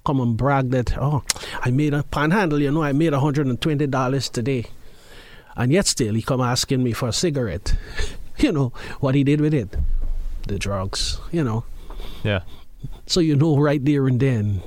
come 0.04 0.20
and 0.20 0.36
brag 0.36 0.70
that 0.70 0.96
oh, 0.98 1.22
I 1.60 1.70
made 1.70 1.94
a 1.94 2.02
panhandle. 2.02 2.60
You 2.60 2.70
know, 2.72 2.82
I 2.82 2.92
made 2.92 3.12
hundred 3.12 3.46
and 3.46 3.60
twenty 3.60 3.86
dollars 3.86 4.28
today, 4.28 4.64
and 5.56 5.70
yet 5.70 5.86
still 5.86 6.14
he 6.14 6.22
come 6.22 6.40
asking 6.40 6.82
me 6.82 6.92
for 6.92 7.08
a 7.08 7.12
cigarette. 7.12 7.76
you 8.38 8.50
know 8.50 8.72
what 9.00 9.14
he 9.14 9.22
did 9.22 9.40
with 9.40 9.54
it? 9.54 9.76
The 10.48 10.58
drugs. 10.58 11.20
You 11.30 11.44
know, 11.44 11.64
Yeah. 12.24 12.40
so 13.06 13.20
you 13.20 13.36
know 13.36 13.58
right 13.58 13.84
there 13.84 14.08
and 14.08 14.18
then. 14.18 14.62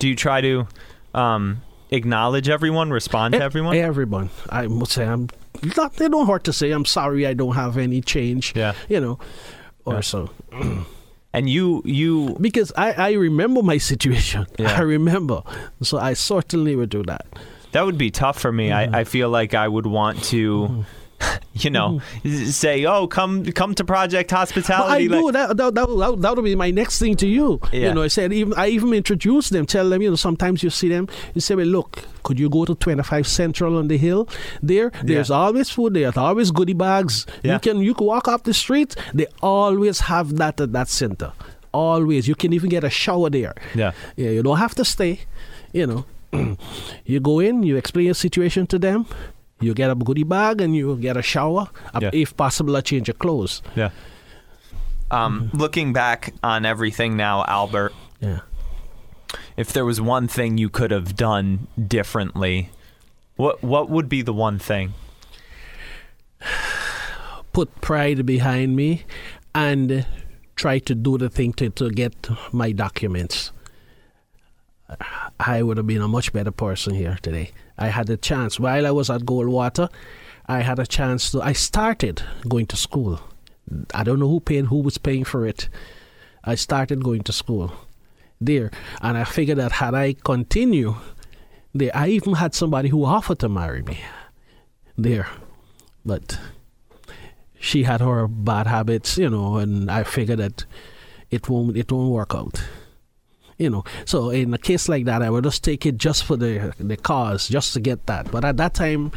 Do 0.00 0.08
you 0.08 0.16
try 0.16 0.40
to 0.40 0.66
um, 1.14 1.60
acknowledge 1.90 2.48
everyone, 2.48 2.90
respond 2.90 3.34
to 3.34 3.40
E- 3.40 3.42
everyone? 3.42 3.76
Everyone. 3.76 4.30
I 4.50 4.66
must 4.66 4.92
say 4.92 5.04
I'm. 5.06 5.28
Not, 5.76 5.94
they 5.94 6.08
don't 6.08 6.26
hurt 6.26 6.44
to 6.44 6.52
say 6.52 6.70
I'm 6.70 6.84
sorry. 6.84 7.26
I 7.26 7.34
don't 7.34 7.54
have 7.54 7.76
any 7.78 8.00
change. 8.00 8.52
Yeah. 8.54 8.74
You 8.88 9.00
know, 9.00 9.18
or 9.84 9.94
Yeah. 9.94 10.00
so. 10.00 10.30
And 11.34 11.48
you 11.48 11.82
you 11.84 12.36
because 12.40 12.72
I, 12.76 12.92
I 12.92 13.12
remember 13.12 13.62
my 13.62 13.76
situation. 13.92 14.46
Yeah. 14.58 14.74
I 14.78 14.80
remember. 14.80 15.42
So 15.82 15.98
I 15.98 16.14
certainly 16.14 16.74
would 16.74 16.88
do 16.88 17.02
that. 17.02 17.26
that 17.72 17.84
would 17.84 17.98
be 17.98 18.10
tough 18.10 18.38
for 18.40 18.50
me. 18.50 18.72
I, 18.72 18.86
mm-hmm. 18.86 18.94
I 18.94 19.04
feel 19.04 19.28
like 19.28 19.52
I 19.52 19.68
would 19.68 19.86
want 19.86 20.24
to 20.32 20.62
mm-hmm. 20.62 20.80
You 21.64 21.70
know, 21.70 22.00
mm-hmm. 22.24 22.44
say, 22.46 22.84
"Oh, 22.84 23.06
come 23.06 23.44
come 23.44 23.74
to 23.74 23.84
Project 23.84 24.30
But 24.30 24.36
I 24.36 24.38
Hospitality." 24.40 25.08
do 25.08 25.32
that. 25.32 25.56
That, 25.56 25.74
that, 25.74 25.86
that, 25.88 26.20
that 26.20 26.36
would 26.36 26.44
be 26.44 26.54
my 26.54 26.70
next 26.70 26.98
thing 26.98 27.16
to 27.16 27.26
you. 27.26 27.60
Yeah. 27.72 27.88
You 27.88 27.94
know, 27.94 28.02
I 28.02 28.08
said 28.08 28.32
even 28.32 28.54
I 28.56 28.68
even 28.68 28.92
introduce 28.92 29.48
them, 29.50 29.66
tell 29.66 29.88
them. 29.88 30.02
You 30.02 30.10
know, 30.10 30.16
sometimes 30.16 30.62
you 30.62 30.70
see 30.70 30.88
them. 30.88 31.08
You 31.34 31.40
say, 31.40 31.54
"Well, 31.54 31.66
look, 31.66 32.04
could 32.22 32.38
you 32.38 32.50
go 32.50 32.64
to 32.64 32.74
25 32.74 33.26
Central 33.26 33.78
on 33.78 33.88
the 33.88 33.96
hill? 33.96 34.28
There, 34.62 34.90
there's 35.02 35.30
always 35.30 35.70
food. 35.70 35.94
There's 35.94 36.16
always 36.16 36.50
goodie 36.50 36.74
bags. 36.74 37.26
Yeah. 37.42 37.54
You 37.54 37.58
can 37.60 37.78
you 37.78 37.94
can 37.94 38.06
walk 38.06 38.28
up 38.28 38.44
the 38.44 38.54
street. 38.54 38.94
They 39.14 39.26
always 39.42 40.00
have 40.00 40.36
that 40.36 40.60
at 40.60 40.72
that 40.72 40.88
center. 40.88 41.32
Always. 41.72 42.28
You 42.28 42.34
can 42.34 42.52
even 42.52 42.70
get 42.70 42.84
a 42.84 42.90
shower 42.90 43.30
there. 43.30 43.54
yeah. 43.74 43.92
Yeah, 44.16 44.30
you 44.30 44.42
don't 44.42 44.58
have 44.58 44.74
to 44.76 44.84
stay. 44.84 45.20
You 45.72 45.86
know, 45.86 46.04
you 47.04 47.20
go 47.20 47.40
in, 47.40 47.62
you 47.62 47.76
explain 47.76 48.06
your 48.06 48.14
situation 48.14 48.66
to 48.68 48.78
them. 48.78 49.06
You 49.60 49.74
get 49.74 49.90
a 49.90 49.94
goodie 49.94 50.24
bag 50.24 50.60
and 50.60 50.74
you 50.76 50.96
get 50.96 51.16
a 51.16 51.22
shower. 51.22 51.68
uh, 51.94 51.98
Yeah. 52.02 52.10
If 52.12 52.36
possible, 52.36 52.76
a 52.76 52.82
change 52.82 53.08
of 53.08 53.18
clothes. 53.18 53.62
Yeah. 53.76 53.90
Um, 55.10 55.50
looking 55.52 55.92
back 55.92 56.34
on 56.42 56.64
everything 56.66 57.16
now, 57.16 57.44
Albert, 57.48 57.92
Yeah. 58.20 58.40
if 59.56 59.72
there 59.72 59.84
was 59.84 60.00
one 60.00 60.28
thing 60.28 60.58
you 60.58 60.68
could 60.68 60.90
have 60.90 61.16
done 61.16 61.66
differently, 61.88 62.70
what 63.36 63.62
what 63.62 63.88
would 63.90 64.08
be 64.08 64.22
the 64.22 64.32
one 64.34 64.58
thing? 64.58 64.92
put 67.52 67.80
pride 67.80 68.24
behind 68.26 68.76
me 68.76 69.04
and 69.54 70.06
try 70.54 70.78
to 70.78 70.94
do 70.94 71.18
the 71.18 71.28
thing 71.28 71.52
to, 71.54 71.70
to 71.70 71.90
get 71.90 72.28
my 72.52 72.70
documents. 72.72 73.50
I 75.40 75.62
would 75.62 75.76
have 75.76 75.86
been 75.86 76.02
a 76.02 76.08
much 76.08 76.32
better 76.32 76.50
person 76.50 76.94
here 76.94 77.18
today. 77.22 77.52
I 77.78 77.88
had 77.88 78.10
a 78.10 78.16
chance 78.16 78.58
while 78.58 78.86
I 78.86 78.90
was 78.90 79.10
at 79.10 79.22
Goldwater. 79.22 79.90
I 80.46 80.60
had 80.60 80.78
a 80.78 80.86
chance 80.86 81.30
to. 81.32 81.42
I 81.42 81.52
started 81.52 82.22
going 82.48 82.66
to 82.66 82.76
school. 82.76 83.20
I 83.94 84.02
don't 84.02 84.18
know 84.18 84.28
who 84.28 84.40
paid, 84.40 84.66
who 84.66 84.78
was 84.78 84.98
paying 84.98 85.24
for 85.24 85.46
it. 85.46 85.68
I 86.42 86.54
started 86.54 87.04
going 87.04 87.22
to 87.24 87.32
school 87.32 87.72
there, 88.40 88.70
and 89.02 89.16
I 89.18 89.24
figured 89.24 89.58
that 89.58 89.72
had 89.72 89.94
I 89.94 90.14
continue 90.14 90.96
there, 91.74 91.90
I 91.94 92.08
even 92.08 92.34
had 92.34 92.54
somebody 92.54 92.88
who 92.88 93.04
offered 93.04 93.38
to 93.40 93.48
marry 93.48 93.82
me 93.82 94.00
there, 94.96 95.28
but 96.04 96.38
she 97.60 97.84
had 97.84 98.00
her 98.00 98.26
bad 98.26 98.66
habits, 98.66 99.18
you 99.18 99.28
know, 99.30 99.56
and 99.56 99.90
I 99.90 100.02
figured 100.04 100.38
that 100.38 100.64
it 101.30 101.48
won't 101.48 101.76
it 101.76 101.92
won't 101.92 102.10
work 102.10 102.34
out. 102.34 102.62
You 103.58 103.70
know, 103.70 103.84
so 104.04 104.30
in 104.30 104.54
a 104.54 104.58
case 104.58 104.88
like 104.88 105.04
that, 105.06 105.20
I 105.20 105.30
would 105.30 105.44
just 105.44 105.64
take 105.64 105.84
it 105.84 105.98
just 105.98 106.24
for 106.24 106.36
the 106.36 106.72
the 106.78 106.96
cause, 106.96 107.48
just 107.48 107.74
to 107.74 107.80
get 107.80 108.06
that. 108.06 108.30
But 108.30 108.44
at 108.44 108.56
that 108.56 108.74
time, 108.74 109.10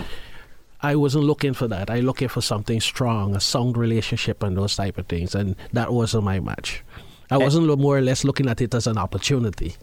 I 0.82 0.96
wasn't 0.96 1.26
looking 1.26 1.54
for 1.54 1.68
that. 1.68 1.92
I 1.92 2.00
looking 2.00 2.28
for 2.28 2.42
something 2.42 2.82
strong, 2.82 3.36
a 3.36 3.40
sound 3.40 3.78
relationship, 3.78 4.42
and 4.42 4.58
those 4.58 4.76
type 4.76 4.98
of 4.98 5.06
things, 5.06 5.36
and 5.36 5.56
that 5.74 5.94
wasn't 5.94 6.24
my 6.24 6.40
match. 6.40 6.84
I 7.30 7.38
wasn't 7.38 7.68
lo- 7.68 7.76
more 7.76 7.98
or 7.98 8.02
less 8.02 8.24
looking 8.24 8.50
at 8.50 8.60
it 8.62 8.74
as 8.74 8.88
an 8.88 8.98
opportunity. 8.98 9.76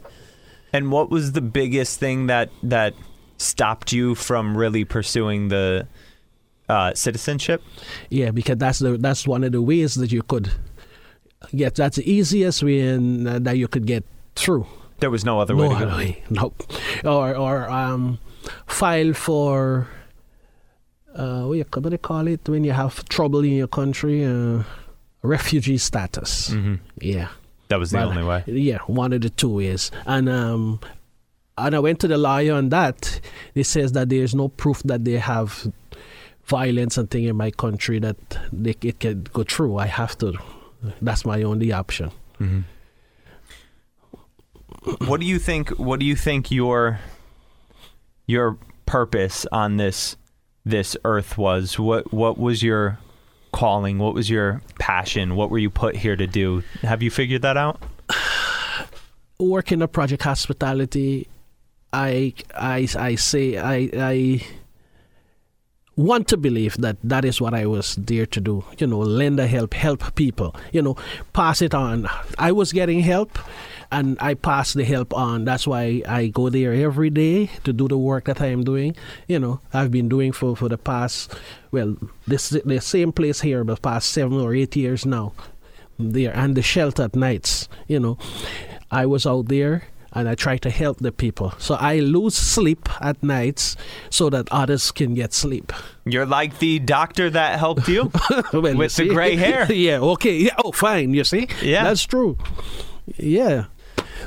And 0.72 0.90
what 0.90 1.08
was 1.08 1.32
the 1.32 1.40
biggest 1.40 2.00
thing 2.00 2.26
that 2.26 2.50
that 2.64 2.94
stopped 3.38 3.92
you 3.92 4.14
from 4.14 4.56
really 4.56 4.84
pursuing 4.84 5.48
the 5.48 5.86
uh, 6.68 6.94
citizenship? 6.94 7.62
Yeah, 8.10 8.32
because 8.32 8.58
that's 8.58 8.80
the 8.80 8.98
that's 8.98 9.26
one 9.26 9.44
of 9.44 9.52
the 9.52 9.62
ways 9.62 9.94
that 9.94 10.10
you 10.10 10.22
could 10.22 10.50
get. 11.54 11.76
That's 11.76 11.96
the 11.96 12.10
easiest 12.10 12.62
way 12.62 12.80
in, 12.80 13.26
uh, 13.26 13.38
that 13.38 13.56
you 13.56 13.68
could 13.68 13.86
get 13.86 14.04
through. 14.38 14.66
There 15.00 15.10
was 15.10 15.24
no 15.24 15.40
other 15.40 15.54
way 15.56 15.68
no 15.68 15.74
to 15.74 15.84
go. 15.84 15.90
other 15.90 15.96
way. 15.96 16.22
No. 16.30 16.52
Or 17.04 17.34
or 17.36 17.70
um, 17.70 18.18
file 18.66 19.12
for 19.14 19.86
uh, 21.14 21.42
what, 21.44 21.54
you, 21.58 21.64
what 21.72 21.82
do 21.82 21.90
they 21.90 21.98
call 21.98 22.26
it 22.26 22.48
when 22.48 22.64
you 22.64 22.72
have 22.72 23.04
trouble 23.08 23.40
in 23.44 23.52
your 23.52 23.68
country? 23.68 24.24
Uh, 24.24 24.62
refugee 25.22 25.78
status. 25.78 26.50
hmm 26.52 26.76
Yeah. 27.00 27.28
That 27.68 27.78
was 27.78 27.90
the 27.90 27.98
Well, 27.98 28.08
only 28.10 28.24
way. 28.24 28.44
Yeah, 28.46 28.78
one 28.86 29.12
of 29.12 29.20
the 29.20 29.30
two 29.30 29.50
ways. 29.56 29.90
And 30.06 30.28
um, 30.28 30.80
and 31.58 31.74
I 31.74 31.78
went 31.80 32.00
to 32.00 32.08
the 32.08 32.16
lawyer 32.16 32.54
on 32.54 32.70
that. 32.70 33.20
He 33.54 33.62
says 33.62 33.92
that 33.92 34.08
there 34.08 34.22
is 34.22 34.34
no 34.34 34.48
proof 34.48 34.82
that 34.84 35.04
they 35.04 35.18
have 35.18 35.70
violence 36.46 36.96
and 36.96 37.10
thing 37.10 37.24
in 37.24 37.36
my 37.36 37.50
country 37.50 37.98
that 37.98 38.16
they, 38.52 38.74
it 38.82 39.00
can 39.00 39.24
go 39.32 39.42
through. 39.44 39.76
I 39.76 39.86
have 39.86 40.16
to. 40.18 40.32
That's 41.02 41.24
my 41.26 41.42
only 41.42 41.72
option. 41.72 42.10
hmm 42.38 42.60
what 45.06 45.20
do 45.20 45.26
you 45.26 45.38
think? 45.38 45.70
What 45.70 46.00
do 46.00 46.06
you 46.06 46.16
think 46.16 46.50
your 46.50 47.00
your 48.26 48.58
purpose 48.86 49.46
on 49.52 49.76
this 49.76 50.16
this 50.64 50.96
earth 51.04 51.38
was? 51.38 51.78
What 51.78 52.12
what 52.12 52.38
was 52.38 52.62
your 52.62 52.98
calling? 53.52 53.98
What 53.98 54.14
was 54.14 54.30
your 54.30 54.62
passion? 54.78 55.36
What 55.36 55.50
were 55.50 55.58
you 55.58 55.70
put 55.70 55.96
here 55.96 56.16
to 56.16 56.26
do? 56.26 56.62
Have 56.82 57.02
you 57.02 57.10
figured 57.10 57.42
that 57.42 57.56
out? 57.56 57.82
Working 59.38 59.82
at 59.82 59.92
Project 59.92 60.22
Hospitality, 60.22 61.28
I 61.92 62.34
I 62.54 62.88
I 62.96 63.14
say 63.14 63.56
I 63.56 63.90
I 63.94 64.46
want 65.98 66.28
to 66.28 66.36
believe 66.36 66.76
that 66.78 66.96
that 67.02 67.24
is 67.24 67.40
what 67.40 67.52
I 67.52 67.66
was 67.66 67.96
there 67.96 68.24
to 68.24 68.40
do. 68.40 68.64
You 68.78 68.86
know, 68.86 69.00
lend 69.00 69.40
a 69.40 69.48
help, 69.48 69.74
help 69.74 70.14
people. 70.14 70.54
You 70.72 70.80
know, 70.80 70.96
pass 71.32 71.60
it 71.60 71.74
on. 71.74 72.08
I 72.38 72.52
was 72.52 72.72
getting 72.72 73.00
help, 73.00 73.36
and 73.90 74.16
I 74.20 74.34
pass 74.34 74.74
the 74.74 74.84
help 74.84 75.12
on. 75.12 75.44
That's 75.44 75.66
why 75.66 76.02
I 76.08 76.28
go 76.28 76.48
there 76.50 76.72
every 76.72 77.10
day 77.10 77.50
to 77.64 77.72
do 77.72 77.88
the 77.88 77.98
work 77.98 78.26
that 78.26 78.40
I 78.40 78.46
am 78.46 78.62
doing. 78.62 78.94
You 79.26 79.40
know, 79.40 79.60
I've 79.74 79.90
been 79.90 80.08
doing 80.08 80.30
for 80.30 80.54
for 80.56 80.68
the 80.68 80.78
past 80.78 81.34
well, 81.72 81.96
this 82.26 82.50
the 82.50 82.80
same 82.80 83.12
place 83.12 83.40
here, 83.40 83.64
the 83.64 83.76
past 83.76 84.10
seven 84.10 84.40
or 84.40 84.54
eight 84.54 84.76
years 84.76 85.04
now. 85.04 85.34
There 85.98 86.30
and 86.32 86.54
the 86.54 86.62
shelter 86.62 87.10
at 87.10 87.16
nights. 87.16 87.68
You 87.88 87.98
know, 87.98 88.18
I 88.88 89.04
was 89.06 89.26
out 89.26 89.48
there 89.48 89.82
and 90.12 90.28
I 90.28 90.34
try 90.34 90.56
to 90.58 90.70
help 90.70 90.98
the 90.98 91.12
people. 91.12 91.52
So 91.58 91.74
I 91.74 91.98
lose 92.00 92.34
sleep 92.34 92.88
at 93.00 93.22
nights 93.22 93.76
so 94.10 94.30
that 94.30 94.48
others 94.50 94.90
can 94.90 95.14
get 95.14 95.32
sleep. 95.32 95.72
You're 96.04 96.26
like 96.26 96.58
the 96.58 96.78
doctor 96.78 97.30
that 97.30 97.58
helped 97.58 97.88
you. 97.88 98.10
Well, 98.52 98.72
you 98.72 98.78
With 98.78 98.96
the 98.96 99.08
gray 99.08 99.36
hair. 99.36 99.70
yeah, 99.72 99.98
okay. 99.98 100.36
Yeah, 100.36 100.54
oh, 100.64 100.72
fine. 100.72 101.12
You 101.14 101.24
see? 101.24 101.48
Yeah. 101.62 101.84
That's 101.84 102.04
true. 102.04 102.38
Yeah. 103.16 103.66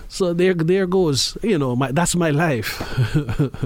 So 0.08 0.34
there 0.34 0.54
there 0.54 0.88
goes, 0.88 1.38
you 1.42 1.58
know, 1.58 1.76
my 1.76 1.92
that's 1.92 2.16
my 2.16 2.32
life. 2.32 2.82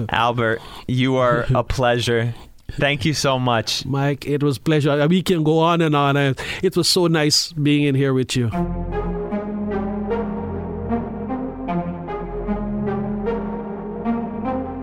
Albert, 0.10 0.60
you 0.86 1.16
are 1.16 1.46
a 1.54 1.62
pleasure. 1.62 2.34
Thank 2.72 3.04
you 3.04 3.14
so 3.14 3.38
much. 3.38 3.84
Mike, 3.86 4.26
it 4.26 4.42
was 4.42 4.58
pleasure. 4.58 5.06
We 5.08 5.22
can 5.22 5.44
go 5.44 5.58
on 5.58 5.80
and 5.80 5.94
on. 5.94 6.16
It 6.62 6.76
was 6.76 6.88
so 6.88 7.06
nice 7.06 7.52
being 7.52 7.84
in 7.84 7.94
here 7.94 8.12
with 8.12 8.36
you. 8.36 8.50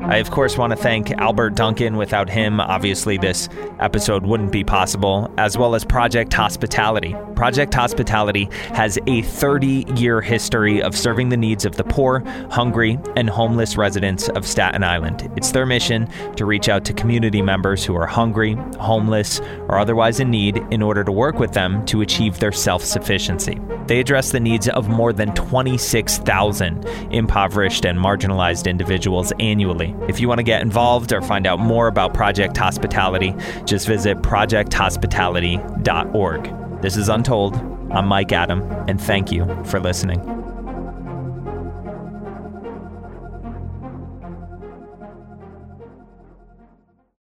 I, 0.05 0.17
of 0.17 0.31
course, 0.31 0.57
want 0.57 0.71
to 0.71 0.75
thank 0.75 1.11
Albert 1.11 1.55
Duncan. 1.55 1.95
Without 1.95 2.29
him, 2.29 2.59
obviously, 2.59 3.17
this 3.17 3.47
episode 3.79 4.25
wouldn't 4.25 4.51
be 4.51 4.63
possible, 4.63 5.33
as 5.37 5.57
well 5.57 5.75
as 5.75 5.85
Project 5.85 6.33
Hospitality. 6.33 7.15
Project 7.35 7.73
Hospitality 7.73 8.49
has 8.73 8.99
a 9.07 9.21
30 9.21 9.85
year 9.95 10.19
history 10.19 10.83
of 10.83 10.95
serving 10.95 11.29
the 11.29 11.37
needs 11.37 11.63
of 11.63 11.77
the 11.77 11.85
poor, 11.85 12.19
hungry, 12.51 12.99
and 13.15 13.29
homeless 13.29 13.77
residents 13.77 14.27
of 14.29 14.45
Staten 14.45 14.83
Island. 14.83 15.31
It's 15.37 15.51
their 15.51 15.65
mission 15.65 16.09
to 16.35 16.45
reach 16.45 16.67
out 16.67 16.83
to 16.85 16.93
community 16.93 17.41
members 17.41 17.85
who 17.85 17.95
are 17.95 18.05
hungry, 18.05 18.53
homeless, 18.79 19.39
or 19.69 19.79
otherwise 19.79 20.19
in 20.19 20.29
need 20.29 20.57
in 20.69 20.81
order 20.81 21.03
to 21.05 21.11
work 21.11 21.39
with 21.39 21.53
them 21.53 21.85
to 21.85 22.01
achieve 22.01 22.39
their 22.39 22.51
self 22.51 22.83
sufficiency. 22.83 23.59
They 23.87 23.99
address 23.99 24.31
the 24.31 24.39
needs 24.39 24.67
of 24.69 24.87
more 24.87 25.13
than 25.13 25.33
26,000 25.33 26.85
impoverished 27.11 27.85
and 27.85 27.97
marginalized 27.97 28.69
individuals 28.69 29.33
annually. 29.39 29.92
If 30.07 30.19
you 30.19 30.27
want 30.27 30.39
to 30.39 30.43
get 30.43 30.61
involved 30.61 31.13
or 31.13 31.21
find 31.21 31.47
out 31.47 31.59
more 31.59 31.87
about 31.87 32.13
Project 32.13 32.57
Hospitality, 32.57 33.33
just 33.65 33.87
visit 33.87 34.17
projecthospitality.org. 34.17 36.81
This 36.81 36.97
is 36.97 37.07
Untold. 37.09 37.55
I'm 37.91 38.07
Mike 38.07 38.31
Adam, 38.31 38.63
and 38.87 38.99
thank 38.99 39.31
you 39.31 39.45
for 39.65 39.79
listening. 39.79 40.42